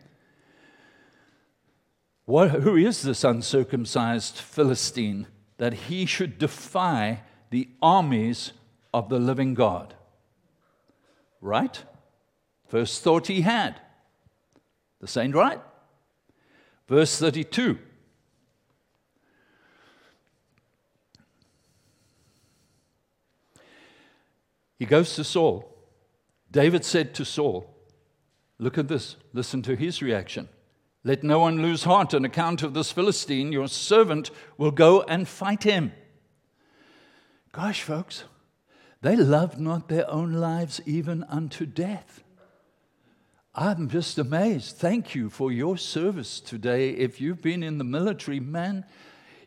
What, 2.26 2.50
who 2.50 2.76
is 2.76 3.00
this 3.00 3.24
uncircumcised 3.24 4.36
Philistine 4.36 5.28
that 5.56 5.72
he 5.72 6.04
should 6.04 6.38
defy 6.38 7.22
the 7.48 7.70
armies 7.80 8.52
of 8.96 9.10
the 9.10 9.18
living 9.18 9.52
God? 9.52 9.92
Right? 11.42 11.84
First 12.66 13.02
thought 13.02 13.26
he 13.26 13.42
had. 13.42 13.78
This 15.02 15.18
ain't 15.18 15.34
right. 15.34 15.60
Verse 16.88 17.18
32. 17.18 17.78
He 24.78 24.86
goes 24.86 25.14
to 25.16 25.24
Saul. 25.24 25.70
David 26.50 26.82
said 26.82 27.14
to 27.16 27.24
Saul, 27.26 27.70
Look 28.58 28.78
at 28.78 28.88
this. 28.88 29.16
Listen 29.34 29.60
to 29.62 29.76
his 29.76 30.00
reaction. 30.00 30.48
Let 31.04 31.22
no 31.22 31.40
one 31.40 31.60
lose 31.60 31.84
heart 31.84 32.14
on 32.14 32.24
account 32.24 32.62
of 32.62 32.72
this 32.72 32.92
Philistine. 32.92 33.52
Your 33.52 33.68
servant 33.68 34.30
will 34.56 34.70
go 34.70 35.02
and 35.02 35.28
fight 35.28 35.64
him. 35.64 35.92
Gosh, 37.52 37.82
folks, 37.82 38.24
they 39.02 39.16
loved 39.16 39.60
not 39.60 39.88
their 39.88 40.08
own 40.10 40.32
lives 40.32 40.80
even 40.86 41.24
unto 41.24 41.66
death. 41.66 42.22
I'm 43.54 43.88
just 43.88 44.18
amazed. 44.18 44.76
Thank 44.76 45.14
you 45.14 45.30
for 45.30 45.50
your 45.50 45.78
service 45.78 46.40
today. 46.40 46.90
If 46.90 47.20
you've 47.20 47.40
been 47.40 47.62
in 47.62 47.78
the 47.78 47.84
military, 47.84 48.38
man, 48.38 48.84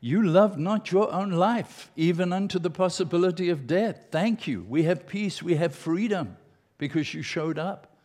you 0.01 0.23
love 0.23 0.57
not 0.57 0.91
your 0.91 1.11
own 1.13 1.31
life, 1.31 1.91
even 1.95 2.33
unto 2.33 2.57
the 2.57 2.69
possibility 2.69 3.49
of 3.49 3.67
death. 3.67 4.07
Thank 4.11 4.47
you. 4.47 4.65
We 4.67 4.83
have 4.83 5.05
peace, 5.05 5.43
we 5.43 5.55
have 5.55 5.75
freedom 5.75 6.37
because 6.77 7.13
you 7.13 7.21
showed 7.21 7.59
up. 7.59 7.97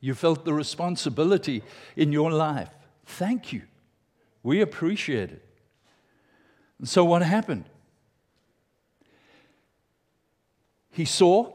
You 0.00 0.14
felt 0.14 0.44
the 0.44 0.54
responsibility 0.54 1.62
in 1.94 2.10
your 2.10 2.32
life. 2.32 2.70
Thank 3.06 3.52
you. 3.52 3.62
We 4.42 4.60
appreciate 4.60 5.30
it. 5.30 5.46
And 6.80 6.88
so, 6.88 7.04
what 7.04 7.22
happened? 7.22 7.66
He 10.92 11.04
saw. 11.04 11.52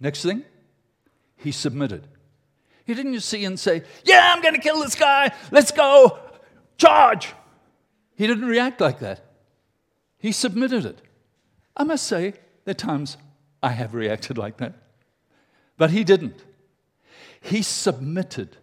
Next 0.00 0.22
thing, 0.22 0.44
he 1.36 1.52
submitted. 1.52 2.08
He 2.84 2.94
didn't 2.94 3.14
just 3.14 3.28
see 3.28 3.44
and 3.44 3.58
say, 3.58 3.84
Yeah, 4.04 4.32
I'm 4.34 4.42
going 4.42 4.54
to 4.54 4.60
kill 4.60 4.80
this 4.80 4.96
guy. 4.96 5.32
Let's 5.50 5.70
go. 5.70 6.18
Charge. 6.76 7.32
He 8.16 8.26
didn't 8.26 8.46
react 8.46 8.80
like 8.80 8.98
that. 8.98 9.24
He 10.18 10.32
submitted 10.32 10.84
it. 10.84 11.00
I 11.76 11.84
must 11.84 12.06
say, 12.06 12.34
there 12.64 12.72
are 12.72 12.74
times 12.74 13.16
I 13.62 13.70
have 13.70 13.94
reacted 13.94 14.36
like 14.36 14.58
that. 14.58 14.74
But 15.76 15.90
he 15.90 16.04
didn't. 16.04 16.44
He 17.40 17.62
submitted 17.62 18.56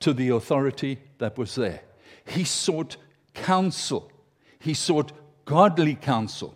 to 0.00 0.12
the 0.12 0.28
authority 0.30 0.98
that 1.18 1.36
was 1.36 1.54
there. 1.54 1.82
He 2.26 2.44
sought 2.44 2.96
counsel, 3.34 4.10
he 4.58 4.74
sought 4.74 5.12
godly 5.44 5.94
counsel. 5.94 6.54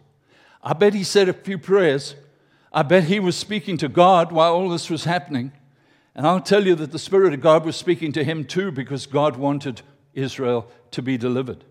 I 0.64 0.72
bet 0.72 0.94
he 0.94 1.04
said 1.04 1.28
a 1.28 1.34
few 1.34 1.58
prayers. 1.58 2.16
I 2.72 2.82
bet 2.82 3.04
he 3.04 3.20
was 3.20 3.36
speaking 3.36 3.76
to 3.76 3.88
God 3.88 4.32
while 4.32 4.54
all 4.54 4.70
this 4.70 4.88
was 4.88 5.04
happening. 5.04 5.52
And 6.14 6.26
I'll 6.26 6.40
tell 6.40 6.66
you 6.66 6.74
that 6.76 6.90
the 6.90 6.98
Spirit 6.98 7.34
of 7.34 7.42
God 7.42 7.66
was 7.66 7.76
speaking 7.76 8.12
to 8.12 8.24
him 8.24 8.46
too 8.46 8.72
because 8.72 9.04
God 9.04 9.36
wanted 9.36 9.82
Israel 10.14 10.70
to 10.92 11.02
be 11.02 11.18
delivered. 11.18 11.64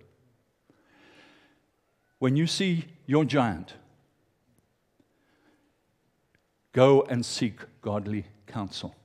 When 2.19 2.35
you 2.35 2.45
see 2.45 2.85
your 3.07 3.25
giant, 3.25 3.73
go 6.71 7.01
and 7.09 7.25
seek 7.25 7.61
godly 7.81 8.25
counsel. 8.45 8.95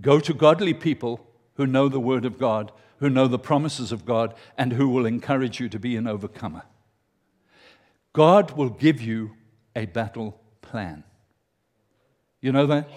Go 0.00 0.20
to 0.20 0.32
godly 0.32 0.72
people 0.72 1.26
who 1.54 1.66
know 1.66 1.88
the 1.88 2.00
Word 2.00 2.24
of 2.24 2.38
God, 2.38 2.70
who 2.98 3.10
know 3.10 3.26
the 3.26 3.38
promises 3.38 3.92
of 3.92 4.06
God, 4.06 4.34
and 4.56 4.72
who 4.72 4.88
will 4.88 5.04
encourage 5.04 5.58
you 5.58 5.68
to 5.68 5.78
be 5.78 5.96
an 5.96 6.06
overcomer. 6.06 6.62
God 8.12 8.52
will 8.52 8.68
give 8.68 9.00
you 9.00 9.32
a 9.74 9.86
battle 9.86 10.38
plan. 10.60 11.04
You 12.40 12.52
know 12.52 12.66
that? 12.66 12.88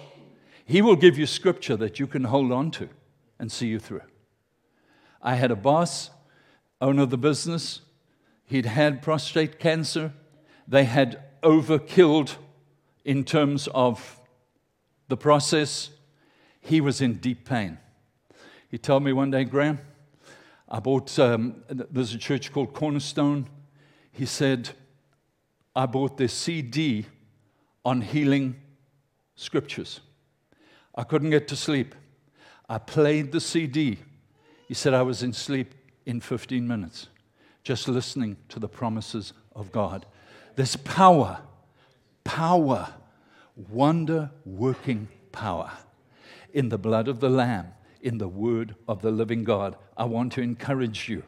He 0.64 0.82
will 0.82 0.96
give 0.96 1.16
you 1.16 1.26
scripture 1.26 1.76
that 1.76 1.98
you 1.98 2.06
can 2.06 2.24
hold 2.24 2.52
on 2.52 2.70
to 2.72 2.88
and 3.38 3.50
see 3.50 3.68
you 3.68 3.78
through. 3.78 4.02
I 5.22 5.36
had 5.36 5.50
a 5.50 5.56
boss, 5.56 6.10
owner 6.80 7.02
of 7.02 7.10
the 7.10 7.18
business. 7.18 7.80
He'd 8.44 8.66
had 8.66 9.00
prostate 9.00 9.58
cancer. 9.58 10.12
They 10.68 10.84
had 10.84 11.22
overkilled 11.42 12.34
in 13.04 13.24
terms 13.24 13.68
of 13.68 14.20
the 15.08 15.16
process. 15.16 15.90
He 16.60 16.80
was 16.80 17.00
in 17.00 17.14
deep 17.14 17.44
pain. 17.44 17.78
He 18.68 18.78
told 18.78 19.04
me 19.04 19.12
one 19.12 19.30
day, 19.30 19.44
Graham, 19.44 19.78
I 20.68 20.80
bought, 20.80 21.16
um, 21.18 21.62
there's 21.68 22.12
a 22.12 22.18
church 22.18 22.52
called 22.52 22.74
Cornerstone. 22.74 23.48
He 24.10 24.26
said, 24.26 24.70
I 25.76 25.84
bought 25.84 26.16
this 26.16 26.32
CD 26.32 27.04
on 27.84 28.00
healing 28.00 28.56
scriptures. 29.34 30.00
I 30.94 31.04
couldn't 31.04 31.28
get 31.28 31.46
to 31.48 31.56
sleep. 31.56 31.94
I 32.66 32.78
played 32.78 33.30
the 33.30 33.40
CD. 33.40 33.98
He 34.66 34.72
said 34.72 34.94
I 34.94 35.02
was 35.02 35.22
in 35.22 35.34
sleep 35.34 35.74
in 36.06 36.20
15 36.22 36.66
minutes, 36.66 37.08
just 37.62 37.88
listening 37.88 38.38
to 38.48 38.58
the 38.58 38.68
promises 38.68 39.34
of 39.54 39.70
God. 39.70 40.06
There's 40.54 40.76
power, 40.76 41.40
power, 42.24 42.88
wonder 43.68 44.30
working 44.46 45.08
power 45.30 45.70
in 46.54 46.70
the 46.70 46.78
blood 46.78 47.06
of 47.06 47.20
the 47.20 47.28
Lamb, 47.28 47.74
in 48.00 48.16
the 48.16 48.28
word 48.28 48.74
of 48.88 49.02
the 49.02 49.10
living 49.10 49.44
God. 49.44 49.76
I 49.94 50.04
want 50.04 50.32
to 50.32 50.40
encourage 50.40 51.06
you. 51.06 51.22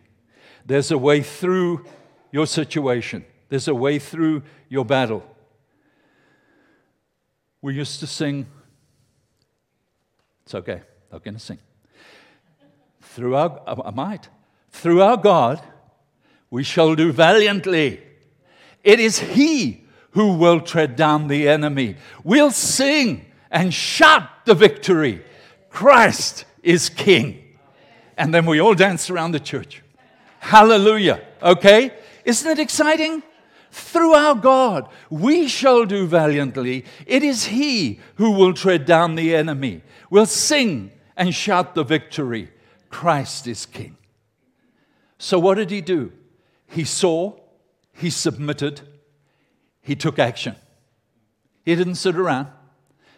There's 0.65 0.91
a 0.91 0.97
way 0.97 1.23
through 1.23 1.85
your 2.33 2.47
situation, 2.47 3.27
there's 3.49 3.69
a 3.69 3.75
way 3.75 3.99
through 3.99 4.43
your 4.69 4.85
battle. 4.85 5.23
We 7.61 7.75
used 7.75 8.01
to 8.01 8.07
sing, 8.07 8.47
it's 10.45 10.55
okay, 10.55 10.83
I'm 11.11 11.19
going 11.19 11.35
to 11.35 11.41
sing. 11.41 11.59
Through 13.01 13.35
our, 13.35 13.61
uh, 13.67 13.83
I 13.85 13.91
might, 13.91 14.29
through 14.71 15.03
our 15.03 15.17
God, 15.17 15.61
we 16.51 16.63
shall 16.63 16.95
do 16.95 17.13
valiantly. 17.13 18.03
It 18.85 19.01
is 19.01 19.19
He 19.19 19.85
who 20.13 20.35
will 20.35 20.61
tread 20.61 20.97
down 20.97 21.29
the 21.29 21.49
enemy. 21.49 21.97
We'll 22.25 22.51
sing 22.51 23.27
and 23.51 23.73
shout 23.73 24.29
the 24.45 24.55
victory. 24.55 25.23
Christ 25.71 26.45
is 26.63 26.89
King. 26.89 27.45
And 28.17 28.33
then 28.35 28.47
we 28.47 28.61
all 28.61 28.75
dance 28.75 29.11
around 29.11 29.33
the 29.33 29.41
church. 29.41 29.83
Hallelujah. 30.41 31.23
Okay? 31.43 31.93
Isn't 32.25 32.51
it 32.51 32.59
exciting? 32.59 33.23
Through 33.71 34.15
our 34.15 34.35
God, 34.35 34.89
we 35.11 35.49
shall 35.49 35.85
do 35.85 36.07
valiantly. 36.07 36.85
It 37.07 37.23
is 37.23 37.47
He 37.47 38.01
who 38.17 38.33
will 38.33 38.55
tread 38.55 38.85
down 38.85 39.15
the 39.15 39.35
enemy. 39.35 39.83
We'll 40.11 40.27
sing 40.27 40.93
and 41.17 41.35
shout 41.35 41.75
the 41.75 41.85
victory. 41.85 42.51
Christ 42.89 43.47
is 43.47 43.67
King. 43.67 43.97
So, 45.19 45.39
what 45.39 45.57
did 45.57 45.71
He 45.71 45.81
do? 45.81 46.13
He 46.67 46.85
saw, 46.85 47.39
He 47.93 48.11
submitted, 48.11 48.81
He 49.83 49.95
took 49.97 50.19
action. 50.19 50.57
He 51.65 51.75
didn't 51.75 51.97
sit 51.97 52.17
around 52.17 52.49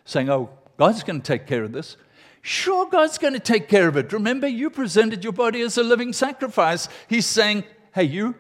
saying, 0.04 0.28
Oh, 0.28 0.50
God's 0.76 1.04
going 1.04 1.20
to 1.20 1.26
take 1.26 1.46
care 1.46 1.62
of 1.62 1.72
this. 1.72 1.96
Sure, 2.42 2.88
God's 2.88 3.18
going 3.18 3.34
to 3.34 3.40
take 3.40 3.68
care 3.68 3.86
of 3.86 3.96
it. 3.96 4.12
Remember, 4.12 4.48
you 4.48 4.70
presented 4.70 5.22
your 5.22 5.32
body 5.32 5.60
as 5.60 5.76
a 5.76 5.82
living 5.82 6.12
sacrifice. 6.12 6.88
He's 7.06 7.26
saying, 7.26 7.64
Hey, 7.94 8.04
you, 8.04 8.34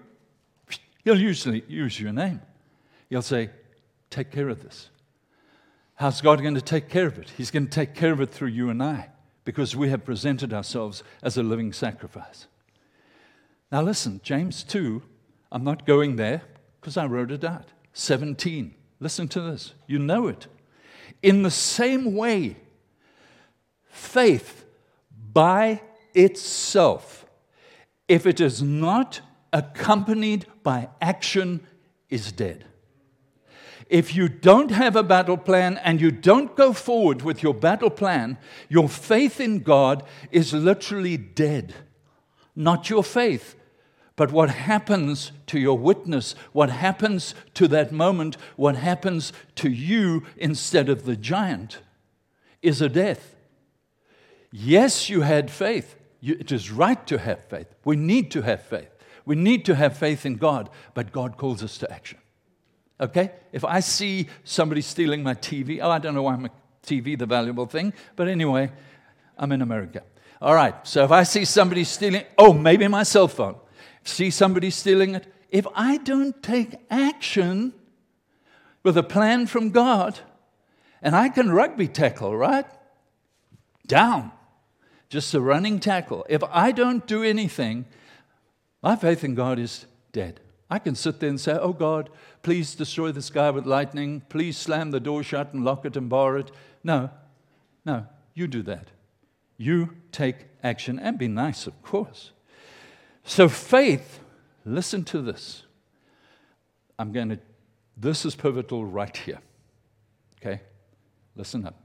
he'll 1.04 1.20
usually 1.20 1.64
use 1.68 2.00
your 2.00 2.12
name. 2.12 2.40
He'll 3.08 3.22
say, 3.22 3.50
Take 4.10 4.32
care 4.32 4.48
of 4.48 4.62
this. 4.62 4.90
How's 5.94 6.20
God 6.20 6.42
going 6.42 6.54
to 6.54 6.60
take 6.60 6.88
care 6.88 7.06
of 7.06 7.18
it? 7.18 7.30
He's 7.36 7.50
going 7.50 7.66
to 7.66 7.70
take 7.70 7.94
care 7.94 8.12
of 8.12 8.20
it 8.20 8.30
through 8.30 8.48
you 8.48 8.70
and 8.70 8.82
I 8.82 9.10
because 9.44 9.76
we 9.76 9.88
have 9.90 10.04
presented 10.04 10.52
ourselves 10.52 11.02
as 11.22 11.36
a 11.36 11.42
living 11.42 11.72
sacrifice. 11.72 12.48
Now, 13.70 13.82
listen, 13.82 14.20
James 14.24 14.64
2, 14.64 15.02
I'm 15.52 15.62
not 15.62 15.86
going 15.86 16.16
there 16.16 16.42
because 16.80 16.96
I 16.96 17.06
wrote 17.06 17.30
it 17.30 17.44
out. 17.44 17.68
17. 17.92 18.74
Listen 18.98 19.28
to 19.28 19.40
this. 19.40 19.74
You 19.86 19.98
know 19.98 20.26
it. 20.26 20.46
In 21.22 21.42
the 21.42 21.50
same 21.50 22.14
way, 22.14 22.56
faith 23.84 24.64
by 25.32 25.82
itself, 26.14 27.26
if 28.08 28.26
it 28.26 28.40
is 28.40 28.62
not 28.62 29.20
accompanied 29.52 30.46
by 30.62 30.88
action, 31.00 31.60
is 32.08 32.32
dead. 32.32 32.64
If 33.88 34.14
you 34.14 34.28
don't 34.28 34.70
have 34.70 34.94
a 34.94 35.02
battle 35.02 35.36
plan 35.36 35.78
and 35.78 36.00
you 36.00 36.12
don't 36.12 36.54
go 36.54 36.72
forward 36.72 37.22
with 37.22 37.42
your 37.42 37.54
battle 37.54 37.90
plan, 37.90 38.38
your 38.68 38.88
faith 38.88 39.40
in 39.40 39.60
God 39.60 40.04
is 40.30 40.52
literally 40.52 41.16
dead. 41.16 41.74
Not 42.54 42.88
your 42.88 43.02
faith, 43.02 43.56
but 44.14 44.30
what 44.30 44.50
happens 44.50 45.32
to 45.46 45.58
your 45.58 45.76
witness, 45.76 46.36
what 46.52 46.70
happens 46.70 47.34
to 47.54 47.66
that 47.68 47.90
moment, 47.90 48.36
what 48.54 48.76
happens 48.76 49.32
to 49.56 49.68
you 49.68 50.24
instead 50.36 50.88
of 50.88 51.04
the 51.04 51.16
giant 51.16 51.80
is 52.62 52.80
a 52.80 52.88
death. 52.88 53.34
Yes, 54.52 55.08
you 55.08 55.22
had 55.22 55.50
faith. 55.50 55.96
It 56.22 56.52
is 56.52 56.70
right 56.70 57.04
to 57.06 57.18
have 57.18 57.42
faith. 57.44 57.74
We 57.84 57.96
need 57.96 58.30
to 58.32 58.42
have 58.42 58.62
faith. 58.62 58.90
We 59.30 59.36
need 59.36 59.64
to 59.66 59.76
have 59.76 59.96
faith 59.96 60.26
in 60.26 60.38
God, 60.38 60.70
but 60.92 61.12
God 61.12 61.36
calls 61.36 61.62
us 61.62 61.78
to 61.78 61.92
action. 61.92 62.18
Okay? 62.98 63.30
If 63.52 63.64
I 63.64 63.78
see 63.78 64.26
somebody 64.42 64.80
stealing 64.80 65.22
my 65.22 65.34
TV, 65.34 65.78
oh, 65.80 65.88
I 65.88 66.00
don't 66.00 66.16
know 66.16 66.24
why 66.24 66.34
my 66.34 66.50
TV 66.84 67.16
the 67.16 67.26
valuable 67.26 67.66
thing, 67.66 67.92
but 68.16 68.26
anyway, 68.26 68.72
I'm 69.38 69.52
in 69.52 69.62
America. 69.62 70.02
All 70.42 70.52
right, 70.52 70.74
so 70.84 71.04
if 71.04 71.12
I 71.12 71.22
see 71.22 71.44
somebody 71.44 71.84
stealing, 71.84 72.24
oh, 72.38 72.52
maybe 72.52 72.88
my 72.88 73.04
cell 73.04 73.28
phone 73.28 73.54
see 74.02 74.30
somebody 74.30 74.68
stealing 74.68 75.14
it, 75.14 75.32
if 75.50 75.64
I 75.76 75.98
don't 75.98 76.42
take 76.42 76.74
action, 76.90 77.72
with 78.82 78.96
a 78.96 79.04
plan 79.04 79.46
from 79.46 79.70
God, 79.70 80.18
and 81.02 81.14
I 81.14 81.28
can 81.28 81.52
rugby 81.52 81.86
tackle, 81.86 82.36
right? 82.36 82.66
Down. 83.86 84.32
Just 85.08 85.32
a 85.34 85.40
running 85.40 85.78
tackle. 85.78 86.26
If 86.28 86.42
I 86.50 86.72
don't 86.72 87.06
do 87.06 87.22
anything, 87.22 87.86
my 88.82 88.96
faith 88.96 89.24
in 89.24 89.34
God 89.34 89.58
is 89.58 89.86
dead. 90.12 90.40
I 90.70 90.78
can 90.78 90.94
sit 90.94 91.20
there 91.20 91.28
and 91.28 91.40
say, 91.40 91.52
Oh 91.52 91.72
God, 91.72 92.10
please 92.42 92.74
destroy 92.74 93.12
this 93.12 93.28
guy 93.28 93.50
with 93.50 93.66
lightning. 93.66 94.22
Please 94.28 94.56
slam 94.56 94.92
the 94.92 95.00
door 95.00 95.22
shut 95.22 95.52
and 95.52 95.64
lock 95.64 95.84
it 95.84 95.96
and 95.96 96.08
bar 96.08 96.38
it. 96.38 96.50
No, 96.84 97.10
no, 97.84 98.06
you 98.34 98.46
do 98.46 98.62
that. 98.62 98.88
You 99.56 99.96
take 100.12 100.46
action 100.62 100.98
and 100.98 101.18
be 101.18 101.28
nice, 101.28 101.66
of 101.66 101.82
course. 101.82 102.30
So, 103.24 103.48
faith, 103.48 104.20
listen 104.64 105.04
to 105.04 105.20
this. 105.20 105.64
I'm 106.98 107.12
going 107.12 107.30
to, 107.30 107.38
this 107.96 108.24
is 108.24 108.34
pivotal 108.34 108.84
right 108.84 109.14
here. 109.14 109.40
Okay? 110.40 110.62
Listen 111.36 111.66
up. 111.66 111.82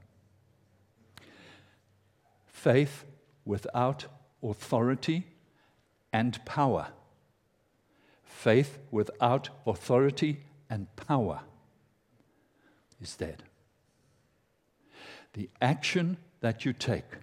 Faith 2.46 3.04
without 3.44 4.06
authority 4.42 5.26
and 6.12 6.44
power 6.44 6.88
faith 8.24 8.78
without 8.90 9.48
authority 9.66 10.44
and 10.68 10.94
power 10.94 11.40
is 13.00 13.16
dead. 13.16 13.42
The 15.32 15.48
action 15.60 16.18
that 16.40 16.64
you 16.64 16.72
take, 16.72 17.16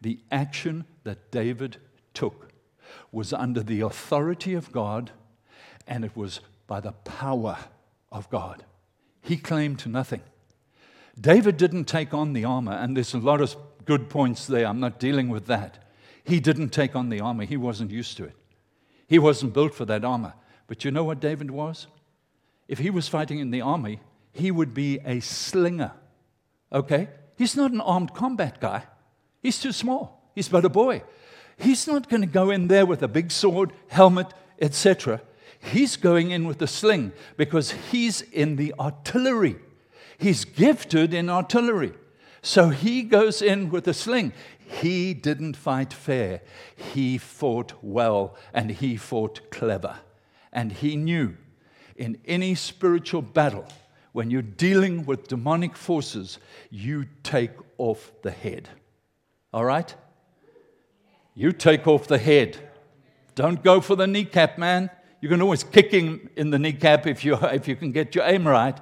the 0.00 0.20
action 0.30 0.84
that 1.04 1.30
David 1.30 1.78
took, 2.14 2.50
was 3.10 3.32
under 3.32 3.62
the 3.62 3.80
authority 3.80 4.54
of 4.54 4.72
God 4.72 5.12
and 5.86 6.04
it 6.04 6.16
was 6.16 6.40
by 6.66 6.80
the 6.80 6.92
power 6.92 7.56
of 8.10 8.28
God. 8.28 8.64
He 9.22 9.36
claimed 9.36 9.86
nothing. 9.86 10.22
David 11.18 11.56
didn't 11.56 11.84
take 11.84 12.12
on 12.12 12.32
the 12.32 12.44
armor, 12.44 12.72
and 12.72 12.96
there's 12.96 13.14
a 13.14 13.18
lot 13.18 13.40
of 13.40 13.56
good 13.84 14.10
points 14.10 14.46
there. 14.46 14.66
I'm 14.66 14.80
not 14.80 15.00
dealing 15.00 15.28
with 15.28 15.46
that. 15.46 15.85
He 16.26 16.40
didn't 16.40 16.70
take 16.70 16.96
on 16.96 17.08
the 17.08 17.20
armor, 17.20 17.44
he 17.44 17.56
wasn't 17.56 17.92
used 17.92 18.16
to 18.16 18.24
it. 18.24 18.34
He 19.06 19.18
wasn't 19.18 19.54
built 19.54 19.74
for 19.74 19.84
that 19.84 20.04
armor. 20.04 20.34
But 20.66 20.84
you 20.84 20.90
know 20.90 21.04
what 21.04 21.20
David 21.20 21.52
was? 21.52 21.86
If 22.66 22.78
he 22.78 22.90
was 22.90 23.06
fighting 23.06 23.38
in 23.38 23.52
the 23.52 23.60
army, 23.60 24.00
he 24.32 24.50
would 24.50 24.74
be 24.74 24.98
a 25.04 25.20
slinger. 25.20 25.92
Okay? 26.72 27.08
He's 27.38 27.56
not 27.56 27.70
an 27.70 27.80
armed 27.80 28.12
combat 28.12 28.60
guy. 28.60 28.82
He's 29.40 29.60
too 29.60 29.70
small. 29.70 30.28
He's 30.34 30.48
but 30.48 30.64
a 30.64 30.68
boy. 30.68 31.04
He's 31.56 31.86
not 31.86 32.08
going 32.08 32.22
to 32.22 32.26
go 32.26 32.50
in 32.50 32.66
there 32.66 32.84
with 32.84 33.04
a 33.04 33.08
big 33.08 33.30
sword, 33.30 33.72
helmet, 33.86 34.34
etc. 34.60 35.20
He's 35.60 35.96
going 35.96 36.32
in 36.32 36.46
with 36.46 36.60
a 36.60 36.66
sling 36.66 37.12
because 37.36 37.70
he's 37.70 38.20
in 38.20 38.56
the 38.56 38.74
artillery. 38.80 39.56
He's 40.18 40.44
gifted 40.44 41.14
in 41.14 41.30
artillery. 41.30 41.92
So 42.42 42.70
he 42.70 43.02
goes 43.02 43.42
in 43.42 43.70
with 43.70 43.88
a 43.88 43.94
sling. 43.94 44.32
He 44.66 45.14
didn't 45.14 45.56
fight 45.56 45.92
fair. 45.92 46.42
He 46.74 47.18
fought 47.18 47.72
well 47.82 48.36
and 48.52 48.70
he 48.70 48.96
fought 48.96 49.50
clever. 49.50 49.98
And 50.52 50.72
he 50.72 50.96
knew 50.96 51.36
in 51.94 52.18
any 52.26 52.54
spiritual 52.54 53.22
battle, 53.22 53.66
when 54.12 54.30
you're 54.30 54.42
dealing 54.42 55.06
with 55.06 55.28
demonic 55.28 55.76
forces, 55.76 56.38
you 56.70 57.06
take 57.22 57.52
off 57.78 58.10
the 58.22 58.30
head. 58.30 58.68
All 59.52 59.64
right? 59.64 59.94
You 61.34 61.52
take 61.52 61.86
off 61.86 62.08
the 62.08 62.18
head. 62.18 62.58
Don't 63.34 63.62
go 63.62 63.80
for 63.80 63.94
the 63.94 64.06
kneecap, 64.06 64.58
man. 64.58 64.90
You 65.20 65.28
can 65.28 65.40
always 65.42 65.62
kick 65.62 65.92
him 65.92 66.28
in 66.36 66.50
the 66.50 66.58
kneecap 66.58 67.06
if 67.06 67.24
you, 67.24 67.36
if 67.42 67.68
you 67.68 67.76
can 67.76 67.92
get 67.92 68.14
your 68.14 68.24
aim 68.24 68.48
right. 68.48 68.76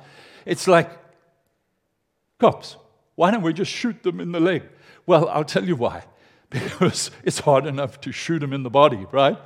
It's 0.47 0.67
like, 0.67 0.91
cops, 2.39 2.77
why 3.17 3.31
don't 3.31 3.43
we 3.43 3.53
just 3.53 3.71
shoot 3.71 4.03
them 4.03 4.21
in 4.21 4.33
the 4.33 4.41
leg? 4.41 4.63
Well, 5.07 5.29
I'll 5.29 5.45
tell 5.45 5.65
you 5.65 5.77
why. 5.77 6.05
Because 6.51 7.11
it's 7.25 7.41
hard 7.41 7.67
enough 7.67 8.01
to 8.03 8.13
shoot 8.13 8.39
them 8.39 8.53
in 8.53 8.63
the 8.63 8.71
body, 8.71 9.07
right? 9.11 9.37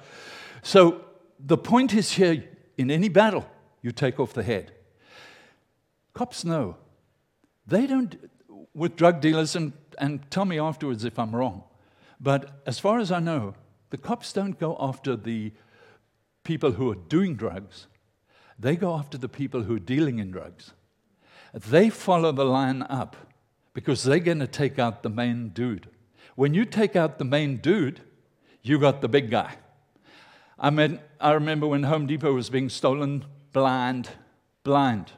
So 0.63 1.01
the 1.41 1.57
point 1.57 1.95
is 1.95 2.13
here 2.13 2.45
in 2.77 2.91
any 2.91 3.09
battle, 3.09 3.49
you 3.81 3.93
take 3.93 4.21
off 4.21 4.35
the 4.35 4.43
head. 4.43 4.73
Cops 6.13 6.45
know. 6.45 6.77
They 7.67 7.87
don't, 7.87 8.17
with 8.75 8.97
drug 8.97 9.21
dealers, 9.21 9.57
and, 9.57 9.73
and 9.99 10.31
tell 10.31 10.45
me 10.45 10.59
afterwards 10.59 11.05
if 11.05 11.19
I'm 11.19 11.35
wrong, 11.35 11.65
but 12.21 12.61
as 12.67 12.79
far 12.79 12.99
as 12.99 13.11
I 13.11 13.21
know, 13.21 13.55
the 13.91 13.97
cops 13.99 14.33
don't 14.33 14.59
go 14.59 14.77
after 14.79 15.17
the 15.17 15.53
people 16.45 16.73
who 16.73 16.91
are 16.91 16.97
doing 17.09 17.37
drugs, 17.37 17.87
they 18.59 18.75
go 18.75 18.95
after 18.97 19.17
the 19.17 19.29
people 19.29 19.63
who 19.63 19.77
are 19.77 19.81
dealing 19.95 20.19
in 20.19 20.31
drugs. 20.31 20.73
They 21.55 21.89
follow 21.91 22.33
the 22.33 22.45
line 22.45 22.83
up 22.83 23.17
because 23.79 24.03
they're 24.03 24.19
going 24.19 24.41
to 24.41 24.47
take 24.49 24.77
out 24.81 25.05
the 25.05 25.09
main 25.09 25.51
dude. 25.51 25.89
When 26.35 26.53
you 26.53 26.65
take 26.65 26.97
out 26.97 27.19
the 27.19 27.25
main 27.25 27.59
dude, 27.59 28.01
you 28.61 28.77
got 28.77 29.03
the 29.03 29.09
big 29.09 29.31
guy. 29.31 29.55
I, 30.59 30.71
mean, 30.71 30.99
I 31.21 31.31
remember 31.31 31.69
when 31.69 31.85
Home 31.85 32.05
Depot 32.09 32.35
was 32.35 32.51
being 32.51 32.71
stolen 32.71 33.25
blind, 33.53 34.09
blind. 34.65 35.13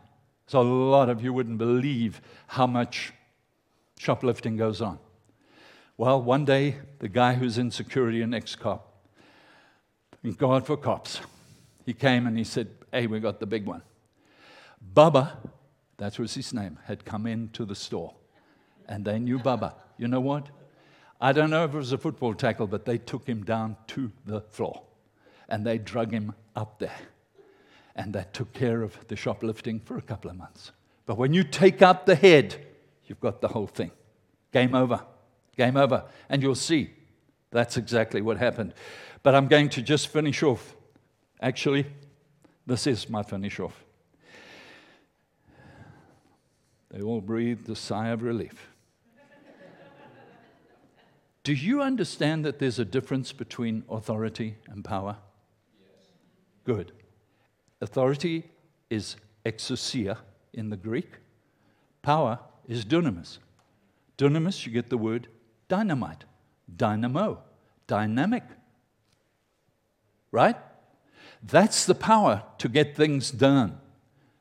So 0.46 0.61
a 0.61 0.62
lot 0.62 1.09
of 1.09 1.25
you 1.25 1.33
wouldn't 1.33 1.57
believe 1.57 2.20
how 2.49 2.66
much 2.66 3.14
shoplifting 3.99 4.59
goes 4.59 4.83
on. 4.83 4.99
Well, 5.96 6.20
one 6.20 6.44
day, 6.44 6.77
the 6.99 7.09
guy 7.09 7.37
who's 7.37 7.57
in 7.57 7.70
security, 7.70 8.20
an 8.20 8.35
ex 8.35 8.57
cop, 8.57 9.07
thank 10.23 10.37
God 10.37 10.66
for 10.66 10.77
cops, 10.77 11.20
he 11.87 11.94
came 11.94 12.27
and 12.27 12.37
he 12.37 12.44
said, 12.44 12.68
Hey, 12.92 13.07
we 13.07 13.20
got 13.20 13.40
the 13.40 13.46
big 13.46 13.64
one. 13.64 13.81
Bubba, 14.94 15.33
that 15.96 16.18
was 16.18 16.35
his 16.35 16.53
name, 16.53 16.79
had 16.85 17.07
come 17.07 17.27
into 17.27 17.64
the 17.64 17.75
store. 17.75 18.16
And 18.90 19.05
they 19.05 19.18
knew 19.18 19.38
Bubba. 19.38 19.72
You 19.96 20.09
know 20.09 20.20
what? 20.20 20.48
I 21.20 21.33
don't 21.33 21.48
know 21.48 21.64
if 21.64 21.72
it 21.72 21.76
was 21.76 21.92
a 21.92 21.98
football 21.98 22.35
tackle, 22.35 22.66
but 22.66 22.85
they 22.85 22.98
took 22.98 23.26
him 23.26 23.44
down 23.44 23.76
to 23.88 24.11
the 24.26 24.40
floor 24.40 24.83
and 25.48 25.64
they 25.64 25.79
drug 25.79 26.11
him 26.11 26.35
up 26.57 26.79
there. 26.81 26.98
And 27.94 28.12
that 28.14 28.35
took 28.35 28.53
care 28.53 28.83
of 28.83 28.96
the 29.09 29.16
shoplifting 29.16 29.81
for 29.81 29.96
a 29.96 30.03
couple 30.03 30.31
of 30.31 30.37
months. 30.37 30.72
But 31.07 31.18
when 31.18 31.33
you 31.33 31.44
take 31.44 31.83
out 31.83 32.07
the 32.07 32.14
head, 32.14 32.66
you've 33.05 33.20
got 33.20 33.40
the 33.40 33.48
whole 33.48 33.66
thing. 33.66 33.92
Game 34.53 34.74
over. 34.74 35.05
Game 35.57 35.76
over. 35.76 36.05
And 36.29 36.42
you'll 36.42 36.55
see 36.55 36.90
that's 37.50 37.76
exactly 37.76 38.22
what 38.22 38.38
happened. 38.38 38.74
But 39.22 39.35
I'm 39.35 39.48
going 39.48 39.68
to 39.70 39.83
just 39.83 40.09
finish 40.09 40.42
off. 40.42 40.74
Actually, 41.40 41.87
this 42.66 42.87
is 42.87 43.09
my 43.09 43.22
finish 43.22 43.61
off. 43.61 43.85
They 46.90 47.03
all 47.03 47.20
breathed 47.20 47.68
a 47.68 47.76
sigh 47.76 48.09
of 48.09 48.22
relief. 48.22 48.68
Do 51.42 51.55
you 51.55 51.81
understand 51.81 52.44
that 52.44 52.59
there's 52.59 52.79
a 52.79 52.85
difference 52.85 53.33
between 53.33 53.85
authority 53.88 54.57
and 54.68 54.85
power? 54.85 55.16
Yes. 55.81 56.09
Good. 56.64 56.92
Authority 57.81 58.50
is 58.90 59.16
exousia 59.46 60.18
in 60.53 60.68
the 60.68 60.76
Greek. 60.76 61.09
Power 62.03 62.38
is 62.68 62.85
dunamis. 62.85 63.38
Dunamis, 64.18 64.66
you 64.66 64.72
get 64.72 64.90
the 64.90 64.98
word 64.98 65.29
dynamite, 65.68 66.24
dynamo, 66.76 67.38
dynamic. 67.87 68.44
Right? 70.31 70.57
That's 71.42 71.87
the 71.87 71.94
power 71.94 72.42
to 72.59 72.68
get 72.68 72.96
things 72.96 73.31
done. 73.31 73.79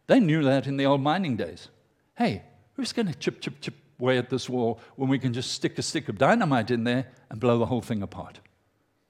They 0.07 0.19
knew 0.19 0.43
that 0.43 0.67
in 0.67 0.75
the 0.75 0.85
old 0.85 1.01
mining 1.01 1.37
days. 1.37 1.69
Hey, 2.17 2.43
who's 2.73 2.91
going 2.91 3.07
to 3.07 3.13
chip, 3.13 3.39
chip, 3.39 3.61
chip 3.61 3.75
away 3.99 4.17
at 4.17 4.29
this 4.29 4.49
wall 4.49 4.79
when 4.95 5.09
we 5.09 5.19
can 5.19 5.33
just 5.33 5.51
stick 5.51 5.77
a 5.77 5.81
stick 5.81 6.09
of 6.09 6.17
dynamite 6.17 6.71
in 6.71 6.83
there 6.83 7.07
and 7.29 7.39
blow 7.39 7.57
the 7.57 7.65
whole 7.65 7.81
thing 7.81 8.01
apart? 8.01 8.39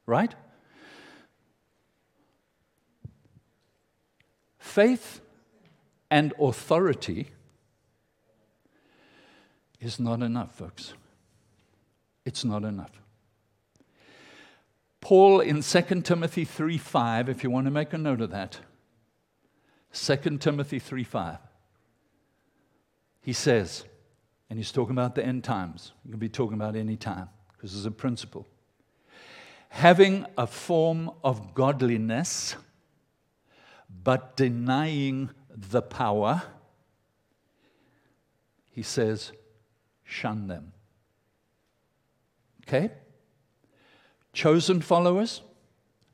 Right? 0.06 0.34
Faith 4.58 5.22
and 6.12 6.34
authority 6.40 7.30
is 9.80 10.00
not 10.00 10.22
enough, 10.22 10.56
folks. 10.56 10.94
It's 12.26 12.44
not 12.44 12.64
enough. 12.64 12.92
Paul 15.02 15.40
in 15.40 15.62
2 15.62 16.02
Timothy 16.04 16.46
3:5, 16.46 17.30
if 17.30 17.44
you 17.44 17.50
want 17.50 17.66
to 17.66 17.72
make 17.72 17.94
a 17.94 17.98
note 17.98 18.22
of 18.22 18.32
that, 18.32 18.60
2 19.94 20.40
Timothy 20.40 20.80
3:5, 20.80 21.40
he 23.22 23.34
says, 23.34 23.86
and 24.50 24.58
he's 24.58 24.72
talking 24.72 24.94
about 24.94 25.16
the 25.16 25.26
end 25.26 25.44
times. 25.44 25.92
You 26.04 26.12
can 26.12 26.20
be 26.20 26.30
talking 26.30 26.56
about 26.56 26.76
any 26.76 26.96
time 26.96 27.30
because 27.54 27.74
there's 27.74 27.86
a 27.86 27.92
principle. 27.92 28.48
Having 29.70 30.26
a 30.38 30.48
form 30.48 31.12
of 31.24 31.54
godliness 31.54 32.56
but 34.04 34.36
denying 34.36 35.30
the 35.50 35.82
power, 35.82 36.44
he 38.72 38.82
says, 38.82 39.32
shun 40.04 40.48
them. 40.48 40.74
Okay? 42.68 42.92
Chosen 44.32 44.82
followers, 44.82 45.42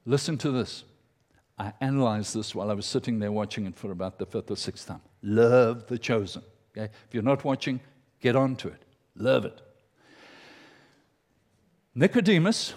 listen 0.06 0.38
to 0.40 0.52
this. 0.52 0.84
I 1.58 1.74
analyzed 1.80 2.36
this 2.36 2.54
while 2.56 2.72
I 2.72 2.74
was 2.74 2.86
sitting 2.86 3.20
there 3.20 3.32
watching 3.32 3.66
it 3.66 3.78
for 3.78 3.92
about 3.92 4.20
the 4.20 4.26
fifth 4.26 4.52
or 4.52 4.58
sixth 4.58 4.88
time. 4.88 5.02
Love 5.22 5.88
the 5.88 5.98
chosen. 5.98 6.42
Okay? 6.76 6.92
If 7.08 7.14
you're 7.14 7.24
not 7.24 7.44
watching, 7.44 7.80
get 8.26 8.36
on 8.36 8.56
to 8.56 8.68
it. 8.70 8.82
Love 9.16 9.46
it. 9.46 9.62
Nicodemus, 11.94 12.74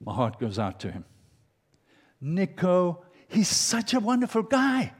my 0.00 0.14
heart 0.14 0.38
goes 0.38 0.60
out 0.60 0.78
to 0.80 0.92
him. 0.92 1.04
Nico, 2.20 3.04
he's 3.26 3.48
such 3.48 3.92
a 3.92 3.98
wonderful 3.98 4.44
guy. 4.44 4.92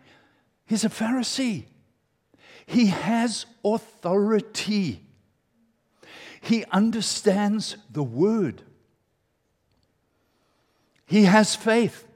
He's 0.66 0.84
a 0.84 0.88
Pharisee. 0.88 1.66
He 2.66 2.86
has 2.86 3.47
authority. 3.64 5.07
He 6.41 6.64
understands 6.72 7.76
the 7.93 8.03
word. 8.03 8.62
He 11.07 11.24
has 11.24 11.55
faith. 11.55 12.09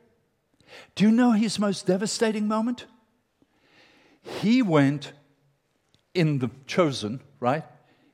Do 0.97 1.05
you 1.05 1.13
know 1.13 1.33
his 1.33 1.57
most 1.61 1.87
devastating 1.87 2.49
moment? 2.49 2.87
He 4.23 4.61
went 4.61 5.13
in 6.15 6.39
the 6.39 6.51
chosen, 6.67 7.21
right? 7.41 7.65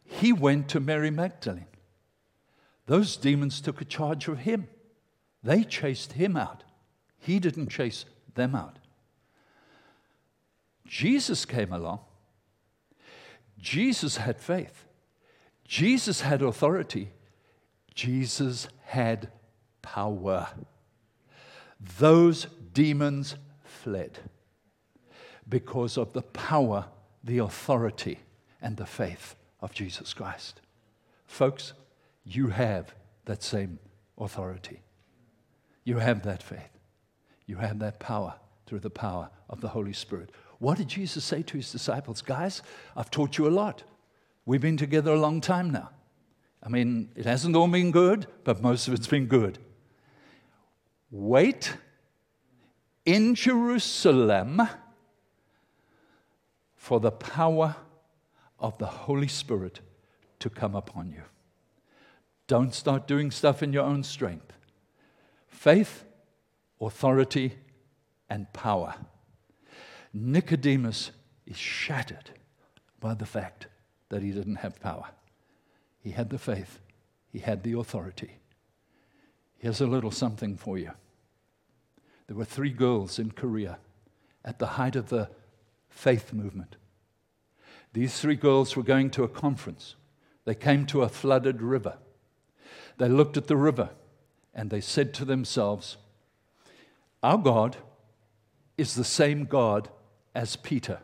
He 0.05 0.33
went 0.33 0.69
to 0.71 0.81
Mary 0.81 1.11
Magdalene. 1.11 1.67
Those 2.87 3.17
demons 3.17 3.61
took 3.61 3.81
a 3.81 3.85
charge 3.85 4.27
of 4.27 4.39
him. 4.39 4.67
They 5.43 5.63
chased 5.63 6.15
him 6.15 6.37
out. 6.37 6.65
He 7.19 7.39
didn't 7.39 7.69
chase 7.69 8.05
them 8.35 8.55
out. 8.55 8.79
Jesus 10.87 11.45
came 11.45 11.73
along. 11.73 12.01
Jesus 13.59 14.17
had 14.17 14.41
faith. 14.41 14.87
Jesus 15.65 16.23
had 16.23 16.43
authority. 16.43 17.13
Jesus 17.95 18.67
had 18.87 19.31
power. 19.83 20.49
Those 21.99 22.47
demons 22.73 23.37
fled 23.63 24.19
because 25.49 25.97
of 25.97 26.13
the 26.13 26.23
power, 26.23 26.87
the 27.23 27.39
authority, 27.39 28.21
and 28.63 28.77
the 28.77 28.87
faith 28.87 29.37
of 29.61 29.73
Jesus 29.73 30.13
Christ. 30.15 30.61
Folks, 31.27 31.73
you 32.25 32.49
have 32.49 32.95
that 33.25 33.43
same 33.43 33.79
authority. 34.19 34.81
You 35.85 35.99
have 35.99 36.23
that 36.25 36.43
faith. 36.43 36.79
You 37.47 37.57
have 37.57 37.79
that 37.81 37.99
power 37.99 38.35
through 38.67 38.81
the 38.81 38.91
power 38.91 39.31
of 39.49 39.61
the 39.61 39.69
Holy 39.69 39.93
Spirit. 39.93 40.31
What 40.59 40.79
did 40.79 40.89
Jesus 40.89 41.25
say 41.25 41.43
to 41.43 41.57
his 41.57 41.73
disciples? 41.73 42.23
Guys, 42.23 42.63
I've 42.97 43.11
taught 43.11 43.39
you 43.39 43.49
a 43.49 43.51
lot. 43.51 43.83
We've 44.45 44.61
been 44.61 44.77
together 44.77 45.13
a 45.13 45.21
long 45.21 45.41
time 45.41 45.71
now. 45.71 45.91
I 46.63 46.69
mean, 46.69 47.11
it 47.17 47.25
hasn't 47.25 47.57
all 47.57 47.69
been 47.69 47.91
good, 47.91 48.27
but 48.45 48.63
most 48.63 48.87
of 48.87 48.95
it's 48.95 49.07
been 49.07 49.27
good. 49.27 49.59
Wait 51.11 51.75
in 53.05 53.35
Jerusalem 53.35 54.63
for 56.81 56.99
the 56.99 57.11
power 57.11 57.77
of 58.59 58.79
the 58.79 58.87
Holy 58.87 59.29
Spirit 59.29 59.81
to 60.39 60.49
come 60.49 60.75
upon 60.75 61.11
you. 61.11 61.21
Don't 62.47 62.73
start 62.73 63.07
doing 63.07 63.31
stuff 63.31 63.63
in 63.63 63.71
your 63.71 63.85
own 63.85 64.03
strength. 64.03 64.55
Faith, 65.47 66.05
authority, 66.81 67.59
and 68.31 68.51
power. 68.55 68.95
Nicodemus 70.15 71.11
is 71.45 71.59
shattered 71.59 72.31
by 72.99 73.13
the 73.13 73.27
fact 73.27 73.67
that 74.09 74.23
he 74.23 74.31
didn't 74.31 74.57
have 74.57 74.81
power. 74.81 75.11
He 75.99 76.13
had 76.13 76.31
the 76.31 76.39
faith, 76.39 76.79
he 77.29 77.41
had 77.41 77.63
the 77.63 77.79
authority. 77.79 78.39
Here's 79.59 79.83
a 79.83 79.87
little 79.87 80.11
something 80.11 80.57
for 80.57 80.79
you. 80.79 80.93
There 82.27 82.39
were 82.39 82.47
three 82.47 82.73
girls 82.73 83.19
in 83.19 83.33
Korea 83.33 83.77
at 84.43 84.59
the 84.59 84.67
height 84.67 84.97
of 84.97 85.11
the 85.11 85.29
faith 85.91 86.33
movement. 86.33 86.77
These 87.93 88.21
three 88.21 88.37
girls 88.37 88.77
were 88.77 88.83
going 88.83 89.11
to 89.11 89.25
a 89.25 89.29
conference. 89.29 89.97
They 90.45 90.55
came 90.55 90.87
to 90.87 91.03
a 91.03 91.09
flooded 91.09 91.61
river. 91.61 91.99
They 92.97 93.09
looked 93.09 93.37
at 93.37 93.49
the 93.49 93.57
river 93.57 93.91
and 94.55 94.71
they 94.71 94.81
said 94.81 95.13
to 95.15 95.25
themselves, 95.25 95.97
Our 97.23 97.39
God 97.39 97.77
is 98.79 98.95
the 98.95 99.05
same 99.05 99.45
God 99.45 99.89
as 100.35 100.57
Peter. 100.57 101.01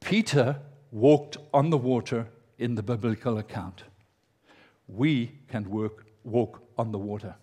Peter 0.00 0.60
walked 0.92 1.36
on 1.52 1.70
the 1.70 1.78
water 1.78 2.28
in 2.58 2.74
the 2.74 2.82
biblical 2.82 3.38
account. 3.38 3.84
We 4.86 5.32
can 5.48 5.68
work, 5.68 6.06
walk 6.22 6.62
on 6.78 6.92
the 6.92 6.98
water. 6.98 7.34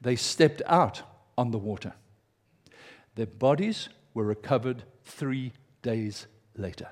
They 0.00 0.16
stepped 0.16 0.62
out 0.66 1.02
on 1.36 1.50
the 1.50 1.58
water. 1.58 1.92
Their 3.16 3.26
bodies 3.26 3.88
were 4.14 4.24
recovered 4.24 4.84
three 5.04 5.52
days 5.82 6.26
later. 6.56 6.88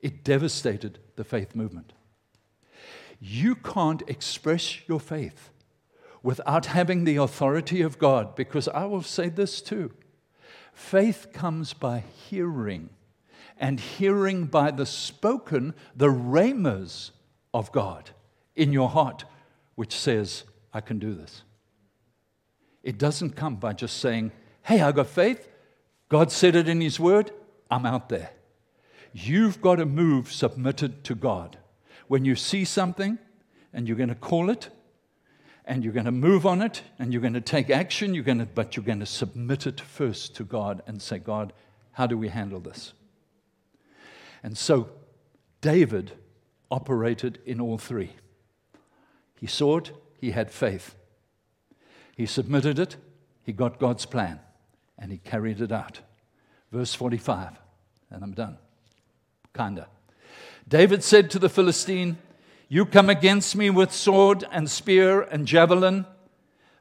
It 0.00 0.24
devastated 0.24 0.98
the 1.16 1.24
faith 1.24 1.54
movement. 1.54 1.92
You 3.20 3.54
can't 3.54 4.02
express 4.08 4.88
your 4.88 5.00
faith 5.00 5.50
without 6.22 6.66
having 6.66 7.04
the 7.04 7.16
authority 7.16 7.82
of 7.82 7.98
God, 7.98 8.34
because 8.34 8.68
I 8.68 8.84
will 8.84 9.02
say 9.02 9.28
this 9.28 9.60
too 9.60 9.92
faith 10.72 11.28
comes 11.32 11.74
by 11.74 12.02
hearing 12.28 12.90
and 13.58 13.78
hearing 13.78 14.46
by 14.46 14.70
the 14.70 14.86
spoken, 14.86 15.74
the 15.94 16.10
rhemas 16.10 17.12
of 17.54 17.70
God 17.70 18.10
in 18.56 18.72
your 18.72 18.88
heart, 18.88 19.24
which 19.74 19.94
says, 19.94 20.44
I 20.72 20.80
can 20.80 20.98
do 20.98 21.14
this. 21.14 21.42
It 22.82 22.98
doesn't 22.98 23.36
come 23.36 23.56
by 23.56 23.74
just 23.74 23.98
saying, 23.98 24.32
Hey, 24.62 24.80
I 24.80 24.92
got 24.92 25.06
faith. 25.08 25.48
God 26.12 26.30
said 26.30 26.54
it 26.56 26.68
in 26.68 26.82
His 26.82 27.00
Word. 27.00 27.30
I'm 27.70 27.86
out 27.86 28.10
there. 28.10 28.32
You've 29.14 29.62
got 29.62 29.76
to 29.76 29.86
move 29.86 30.30
submitted 30.30 31.04
to 31.04 31.14
God. 31.14 31.56
When 32.06 32.26
you 32.26 32.36
see 32.36 32.66
something 32.66 33.18
and 33.72 33.88
you're 33.88 33.96
going 33.96 34.10
to 34.10 34.14
call 34.14 34.50
it, 34.50 34.68
and 35.64 35.82
you're 35.82 35.94
going 35.94 36.04
to 36.04 36.12
move 36.12 36.44
on 36.44 36.60
it, 36.60 36.82
and 36.98 37.14
you're 37.14 37.22
going 37.22 37.32
to 37.32 37.40
take 37.40 37.70
action, 37.70 38.14
you're 38.14 38.24
going 38.24 38.40
to, 38.40 38.44
but 38.44 38.76
you're 38.76 38.84
going 38.84 39.00
to 39.00 39.06
submit 39.06 39.66
it 39.66 39.80
first 39.80 40.36
to 40.36 40.44
God 40.44 40.82
and 40.86 41.00
say, 41.00 41.18
God, 41.18 41.54
how 41.92 42.06
do 42.06 42.18
we 42.18 42.28
handle 42.28 42.60
this? 42.60 42.92
And 44.42 44.58
so 44.58 44.90
David 45.62 46.12
operated 46.70 47.38
in 47.46 47.58
all 47.58 47.78
three. 47.78 48.10
He 49.40 49.46
saw 49.46 49.78
it, 49.78 49.92
he 50.20 50.32
had 50.32 50.50
faith. 50.50 50.94
He 52.14 52.26
submitted 52.26 52.78
it, 52.78 52.96
he 53.44 53.54
got 53.54 53.78
God's 53.78 54.04
plan, 54.04 54.40
and 55.02 55.10
he 55.10 55.18
carried 55.18 55.60
it 55.60 55.72
out. 55.72 56.00
Verse 56.70 56.94
45, 56.94 57.50
and 58.10 58.22
I'm 58.22 58.32
done. 58.32 58.56
Kinda. 59.54 59.88
David 60.66 61.02
said 61.02 61.28
to 61.32 61.40
the 61.40 61.48
Philistine, 61.48 62.18
You 62.68 62.86
come 62.86 63.10
against 63.10 63.56
me 63.56 63.68
with 63.68 63.92
sword 63.92 64.44
and 64.52 64.70
spear 64.70 65.20
and 65.20 65.44
javelin, 65.44 66.06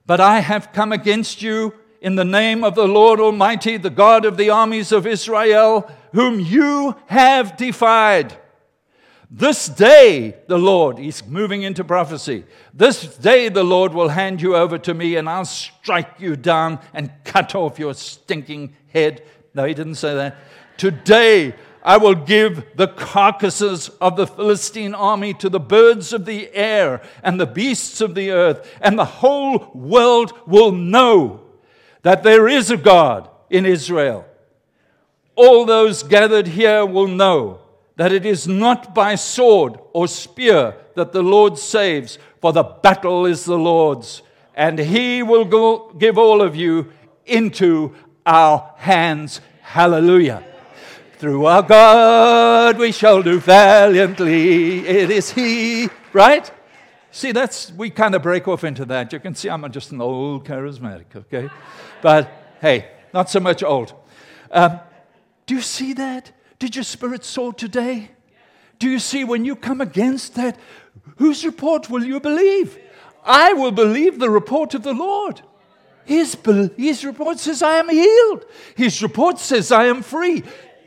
but 0.05 0.21
I 0.21 0.39
have 0.39 0.71
come 0.71 0.91
against 0.91 1.41
you 1.41 1.73
in 1.99 2.15
the 2.15 2.23
name 2.23 2.63
of 2.63 2.75
the 2.75 2.87
Lord 2.87 3.19
Almighty, 3.19 3.77
the 3.77 3.89
God 3.89 4.23
of 4.23 4.37
the 4.37 4.51
armies 4.51 4.91
of 4.91 5.07
Israel, 5.07 5.91
whom 6.13 6.39
you 6.39 6.95
have 7.07 7.57
defied. 7.57 8.37
This 9.33 9.69
day, 9.69 10.35
the 10.47 10.57
Lord, 10.57 10.97
he's 10.97 11.25
moving 11.25 11.61
into 11.61 11.85
prophecy. 11.85 12.43
This 12.73 13.15
day, 13.15 13.47
the 13.47 13.63
Lord 13.63 13.93
will 13.93 14.09
hand 14.09 14.41
you 14.41 14.57
over 14.57 14.77
to 14.79 14.93
me, 14.93 15.15
and 15.15 15.29
I'll 15.29 15.45
strike 15.45 16.19
you 16.19 16.35
down 16.35 16.79
and 16.93 17.13
cut 17.23 17.55
off 17.55 17.79
your 17.79 17.93
stinking 17.93 18.75
head. 18.91 19.23
No, 19.53 19.63
he 19.63 19.73
didn't 19.73 19.95
say 19.95 20.13
that. 20.15 20.35
Today, 20.75 21.55
I 21.81 21.95
will 21.95 22.13
give 22.13 22.75
the 22.75 22.89
carcasses 22.89 23.87
of 24.01 24.17
the 24.17 24.27
Philistine 24.27 24.93
army 24.93 25.33
to 25.35 25.47
the 25.47 25.61
birds 25.61 26.11
of 26.11 26.25
the 26.25 26.53
air 26.53 27.01
and 27.23 27.39
the 27.39 27.47
beasts 27.47 28.01
of 28.01 28.15
the 28.15 28.31
earth, 28.31 28.69
and 28.81 28.99
the 28.99 29.05
whole 29.05 29.71
world 29.73 30.33
will 30.45 30.73
know 30.73 31.39
that 32.01 32.23
there 32.23 32.49
is 32.49 32.69
a 32.69 32.75
God 32.75 33.29
in 33.49 33.65
Israel. 33.65 34.25
All 35.35 35.63
those 35.63 36.03
gathered 36.03 36.47
here 36.47 36.85
will 36.85 37.07
know 37.07 37.61
that 37.95 38.11
it 38.11 38.25
is 38.25 38.47
not 38.47 38.95
by 38.95 39.15
sword 39.15 39.77
or 39.93 40.07
spear 40.07 40.75
that 40.95 41.11
the 41.11 41.21
Lord 41.21 41.57
saves, 41.57 42.17
for 42.39 42.53
the 42.53 42.63
battle 42.63 43.25
is 43.25 43.45
the 43.45 43.57
Lord's, 43.57 44.21
and 44.55 44.79
He 44.79 45.23
will 45.23 45.45
go, 45.45 45.91
give 45.97 46.17
all 46.17 46.41
of 46.41 46.55
you 46.55 46.91
into 47.25 47.93
our 48.25 48.73
hands. 48.77 49.41
Hallelujah. 49.61 50.43
Through 51.17 51.45
our 51.45 51.61
God 51.61 52.77
we 52.77 52.91
shall 52.91 53.21
do 53.21 53.39
valiantly. 53.39 54.87
It 54.87 55.11
is 55.11 55.31
He, 55.31 55.89
right? 56.13 56.51
See, 57.11 57.31
that's, 57.31 57.71
we 57.73 57.89
kind 57.89 58.15
of 58.15 58.23
break 58.23 58.47
off 58.47 58.63
into 58.63 58.85
that. 58.85 59.11
You 59.13 59.19
can 59.19 59.35
see 59.35 59.49
I'm 59.49 59.69
just 59.71 59.91
an 59.91 60.01
old 60.01 60.45
charismatic, 60.45 61.15
okay? 61.15 61.49
But 62.01 62.29
hey, 62.61 62.89
not 63.13 63.29
so 63.29 63.39
much 63.39 63.63
old. 63.63 63.93
Um, 64.49 64.79
do 65.45 65.55
you 65.55 65.61
see 65.61 65.93
that? 65.93 66.31
Did 66.61 66.75
your 66.75 66.83
spirit 66.83 67.25
soar 67.25 67.53
today? 67.53 68.11
Do 68.77 68.87
you 68.87 68.99
see 68.99 69.23
when 69.23 69.45
you 69.45 69.55
come 69.55 69.81
against 69.81 70.35
that, 70.35 70.59
whose 71.17 71.43
report 71.43 71.89
will 71.89 72.03
you 72.03 72.19
believe? 72.19 72.77
I 73.25 73.53
will 73.53 73.71
believe 73.71 74.19
the 74.19 74.29
report 74.29 74.75
of 74.75 74.83
the 74.83 74.93
Lord. 74.93 75.41
His, 76.05 76.37
his 76.77 77.03
report 77.03 77.39
says, 77.39 77.63
I 77.63 77.77
am 77.77 77.89
healed. 77.89 78.45
His 78.75 79.01
report 79.01 79.39
says, 79.39 79.71
I 79.71 79.85
am 79.85 80.03
free. 80.03 80.43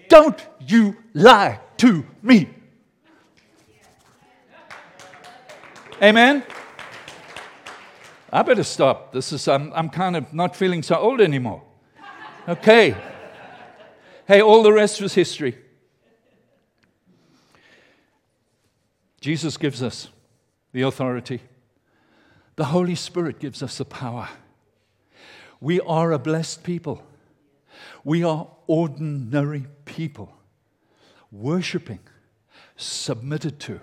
Don't 0.08 0.40
you 0.60 0.96
lie 1.12 1.58
to 1.78 2.06
me. 2.22 2.50
Amen. 6.00 6.44
I 8.32 8.42
better 8.42 8.62
stop. 8.62 9.12
This 9.12 9.32
is 9.32 9.48
I'm, 9.48 9.72
I'm 9.72 9.88
kind 9.88 10.14
of 10.14 10.32
not 10.32 10.54
feeling 10.54 10.84
so 10.84 10.94
old 10.94 11.20
anymore. 11.20 11.64
Okay. 12.46 12.94
Hey, 14.28 14.40
all 14.40 14.62
the 14.62 14.72
rest 14.72 15.00
was 15.00 15.14
history. 15.14 15.63
Jesus 19.24 19.56
gives 19.56 19.82
us 19.82 20.08
the 20.72 20.82
authority. 20.82 21.40
The 22.56 22.66
Holy 22.66 22.94
Spirit 22.94 23.38
gives 23.38 23.62
us 23.62 23.78
the 23.78 23.86
power. 23.86 24.28
We 25.62 25.80
are 25.80 26.12
a 26.12 26.18
blessed 26.18 26.62
people. 26.62 27.02
We 28.04 28.22
are 28.22 28.48
ordinary 28.66 29.64
people, 29.86 30.30
worshiping, 31.32 32.00
submitted 32.76 33.60
to 33.60 33.80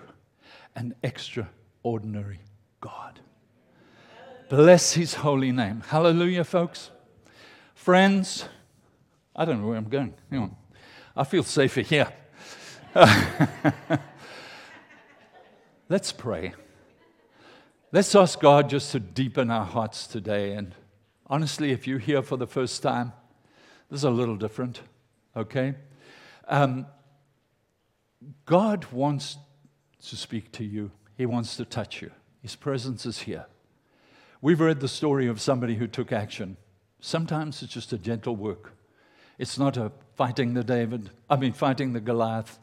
an 0.76 0.94
extraordinary 1.02 2.38
God. 2.80 3.18
Bless 4.48 4.92
his 4.92 5.14
holy 5.14 5.50
name. 5.50 5.82
Hallelujah, 5.88 6.44
folks. 6.44 6.92
Friends, 7.74 8.44
I 9.34 9.44
don't 9.44 9.60
know 9.60 9.66
where 9.66 9.76
I'm 9.76 9.88
going. 9.88 10.14
Hang 10.30 10.38
on. 10.38 10.56
I 11.16 11.24
feel 11.24 11.42
safer 11.42 11.80
here. 11.80 12.12
Let's 15.92 16.10
pray. 16.10 16.54
Let's 17.92 18.14
ask 18.14 18.40
God 18.40 18.70
just 18.70 18.92
to 18.92 18.98
deepen 18.98 19.50
our 19.50 19.66
hearts 19.66 20.06
today. 20.06 20.54
And 20.54 20.74
honestly, 21.26 21.70
if 21.70 21.86
you're 21.86 21.98
here 21.98 22.22
for 22.22 22.38
the 22.38 22.46
first 22.46 22.82
time, 22.82 23.12
this 23.90 24.00
is 24.00 24.04
a 24.04 24.10
little 24.10 24.36
different, 24.36 24.80
okay? 25.36 25.74
Um, 26.48 26.86
God 28.46 28.86
wants 28.90 29.36
to 30.06 30.16
speak 30.16 30.50
to 30.52 30.64
you, 30.64 30.92
He 31.18 31.26
wants 31.26 31.58
to 31.58 31.66
touch 31.66 32.00
you. 32.00 32.10
His 32.40 32.56
presence 32.56 33.04
is 33.04 33.18
here. 33.18 33.44
We've 34.40 34.62
read 34.62 34.80
the 34.80 34.88
story 34.88 35.26
of 35.26 35.42
somebody 35.42 35.74
who 35.74 35.86
took 35.86 36.10
action. 36.10 36.56
Sometimes 37.00 37.62
it's 37.62 37.74
just 37.74 37.92
a 37.92 37.98
gentle 37.98 38.34
work. 38.34 38.72
It's 39.38 39.58
not 39.58 39.76
a 39.76 39.92
fighting 40.14 40.54
the 40.54 40.64
David, 40.64 41.10
I 41.28 41.36
mean, 41.36 41.52
fighting 41.52 41.92
the 41.92 42.00
Goliath 42.00 42.58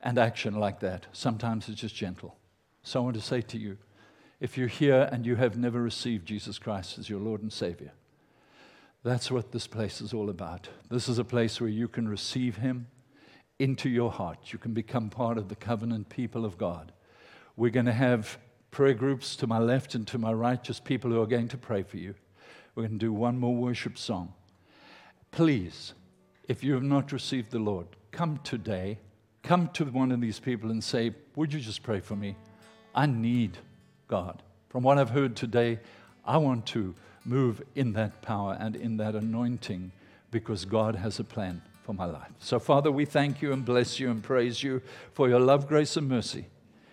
and 0.00 0.18
action 0.18 0.58
like 0.58 0.80
that. 0.80 1.06
Sometimes 1.12 1.68
it's 1.68 1.80
just 1.80 1.94
gentle. 1.94 2.36
So 2.84 3.00
I 3.00 3.02
want 3.02 3.16
to 3.16 3.22
say 3.22 3.40
to 3.40 3.58
you 3.58 3.78
if 4.40 4.58
you're 4.58 4.68
here 4.68 5.08
and 5.10 5.24
you 5.24 5.36
have 5.36 5.56
never 5.56 5.80
received 5.80 6.26
Jesus 6.26 6.58
Christ 6.58 6.98
as 6.98 7.08
your 7.08 7.18
Lord 7.18 7.42
and 7.42 7.52
Savior, 7.52 7.92
that's 9.02 9.30
what 9.30 9.52
this 9.52 9.66
place 9.66 10.00
is 10.02 10.12
all 10.12 10.28
about. 10.28 10.68
This 10.90 11.08
is 11.08 11.18
a 11.18 11.24
place 11.24 11.60
where 11.60 11.70
you 11.70 11.88
can 11.88 12.06
receive 12.06 12.58
Him 12.58 12.86
into 13.58 13.88
your 13.88 14.12
heart. 14.12 14.52
You 14.52 14.58
can 14.58 14.74
become 14.74 15.08
part 15.08 15.38
of 15.38 15.48
the 15.48 15.56
covenant 15.56 16.10
people 16.10 16.44
of 16.44 16.58
God. 16.58 16.92
We're 17.56 17.70
going 17.70 17.86
to 17.86 17.92
have 17.92 18.38
prayer 18.70 18.94
groups 18.94 19.34
to 19.36 19.46
my 19.46 19.58
left 19.58 19.94
and 19.94 20.06
to 20.08 20.18
my 20.18 20.32
right, 20.32 20.62
just 20.62 20.84
people 20.84 21.10
who 21.10 21.22
are 21.22 21.26
going 21.26 21.48
to 21.48 21.56
pray 21.56 21.82
for 21.82 21.96
you. 21.96 22.14
We're 22.74 22.82
going 22.82 22.98
to 22.98 23.06
do 23.06 23.12
one 23.12 23.38
more 23.38 23.54
worship 23.54 23.96
song. 23.96 24.34
Please, 25.30 25.94
if 26.48 26.62
you 26.62 26.74
have 26.74 26.82
not 26.82 27.12
received 27.12 27.50
the 27.50 27.58
Lord, 27.58 27.86
come 28.10 28.40
today. 28.44 28.98
Come 29.42 29.68
to 29.74 29.84
one 29.84 30.12
of 30.12 30.20
these 30.20 30.40
people 30.40 30.70
and 30.70 30.82
say, 30.82 31.14
Would 31.36 31.52
you 31.52 31.60
just 31.60 31.82
pray 31.82 32.00
for 32.00 32.16
me? 32.16 32.36
I 32.94 33.06
need 33.06 33.58
God. 34.08 34.42
From 34.68 34.82
what 34.82 34.98
I've 34.98 35.10
heard 35.10 35.36
today, 35.36 35.78
I 36.24 36.36
want 36.36 36.66
to 36.66 36.94
move 37.24 37.62
in 37.74 37.92
that 37.94 38.22
power 38.22 38.56
and 38.58 38.76
in 38.76 38.96
that 38.98 39.14
anointing 39.14 39.92
because 40.30 40.64
God 40.64 40.96
has 40.96 41.18
a 41.18 41.24
plan 41.24 41.62
for 41.84 41.92
my 41.92 42.06
life. 42.06 42.30
So, 42.38 42.58
Father, 42.58 42.90
we 42.90 43.04
thank 43.04 43.42
you 43.42 43.52
and 43.52 43.64
bless 43.64 44.00
you 44.00 44.10
and 44.10 44.22
praise 44.22 44.62
you 44.62 44.82
for 45.12 45.28
your 45.28 45.40
love, 45.40 45.68
grace, 45.68 45.96
and 45.96 46.08
mercy. 46.08 46.46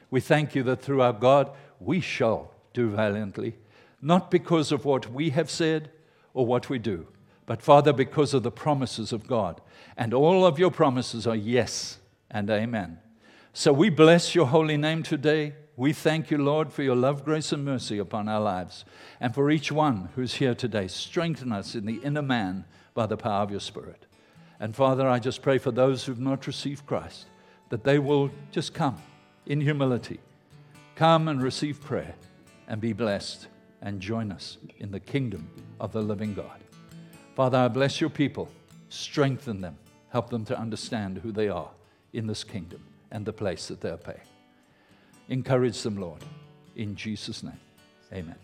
We 0.10 0.20
thank 0.20 0.54
you 0.54 0.64
that 0.64 0.82
through 0.82 1.02
our 1.02 1.14
God 1.14 1.52
we 1.80 2.02
shall 2.02 2.52
do 2.74 2.90
valiantly, 2.90 3.56
not 4.02 4.30
because 4.30 4.72
of 4.72 4.86
what 4.86 5.12
we 5.12 5.30
have 5.32 5.50
said 5.50 5.90
or 6.34 6.46
what 6.46 6.70
we 6.70 6.78
do, 6.78 7.08
but, 7.46 7.62
Father, 7.62 7.92
because 7.92 8.34
of 8.34 8.44
the 8.44 8.52
promises 8.52 9.12
of 9.12 9.28
God. 9.28 9.60
And 9.98 10.14
all 10.14 10.46
of 10.46 10.60
your 10.60 10.72
promises 10.72 11.28
are 11.28 11.36
yes 11.36 11.98
and 12.30 12.50
amen. 12.50 13.00
So 13.54 13.74
we 13.74 13.90
bless 13.90 14.36
your 14.36 14.48
holy 14.48 14.78
name 14.78 15.04
today. 15.04 15.54
We 15.82 15.94
thank 15.94 16.30
you, 16.30 16.38
Lord, 16.38 16.72
for 16.72 16.84
your 16.84 16.96
love, 16.96 17.26
grace, 17.26 17.52
and 17.52 17.66
mercy 17.66 17.98
upon 17.98 18.30
our 18.30 18.40
lives. 18.40 18.86
And 19.20 19.34
for 19.34 19.50
each 19.50 19.72
one 19.72 20.10
who's 20.14 20.36
here 20.36 20.54
today, 20.54 20.86
strengthen 20.88 21.52
us 21.52 21.74
in 21.74 21.88
the 21.88 21.96
inner 22.04 22.22
man 22.22 22.66
by 22.94 23.08
the 23.08 23.18
power 23.18 23.42
of 23.42 23.50
your 23.50 23.62
Spirit. 23.62 24.06
And 24.60 24.76
Father, 24.76 25.10
I 25.10 25.18
just 25.18 25.42
pray 25.42 25.58
for 25.58 25.72
those 25.72 26.06
who've 26.06 26.20
not 26.20 26.46
received 26.46 26.86
Christ 26.86 27.26
that 27.70 27.84
they 27.84 27.98
will 27.98 28.30
just 28.52 28.76
come 28.76 29.02
in 29.48 29.60
humility, 29.60 30.20
come 30.94 31.28
and 31.28 31.42
receive 31.42 31.82
prayer 31.82 32.14
and 32.68 32.80
be 32.80 32.94
blessed 32.94 33.48
and 33.82 34.00
join 34.00 34.32
us 34.32 34.60
in 34.78 34.92
the 34.92 35.00
kingdom 35.00 35.50
of 35.80 35.94
the 35.94 36.02
living 36.04 36.36
God. 36.36 36.60
Father, 37.36 37.58
I 37.58 37.70
bless 37.70 38.00
your 38.00 38.12
people, 38.12 38.50
strengthen 38.90 39.62
them, 39.62 39.80
help 40.10 40.30
them 40.30 40.46
to 40.46 40.60
understand 40.60 41.18
who 41.18 41.32
they 41.32 41.50
are 41.50 41.72
in 42.14 42.28
this 42.28 42.44
kingdom 42.44 42.84
and 43.10 43.26
the 43.26 43.34
place 43.34 43.68
that 43.70 43.82
they're 43.82 43.98
paying. 43.98 44.31
Encourage 45.32 45.82
them, 45.82 45.96
Lord. 45.96 46.20
In 46.76 46.94
Jesus' 46.94 47.42
name, 47.42 47.60
amen. 48.12 48.36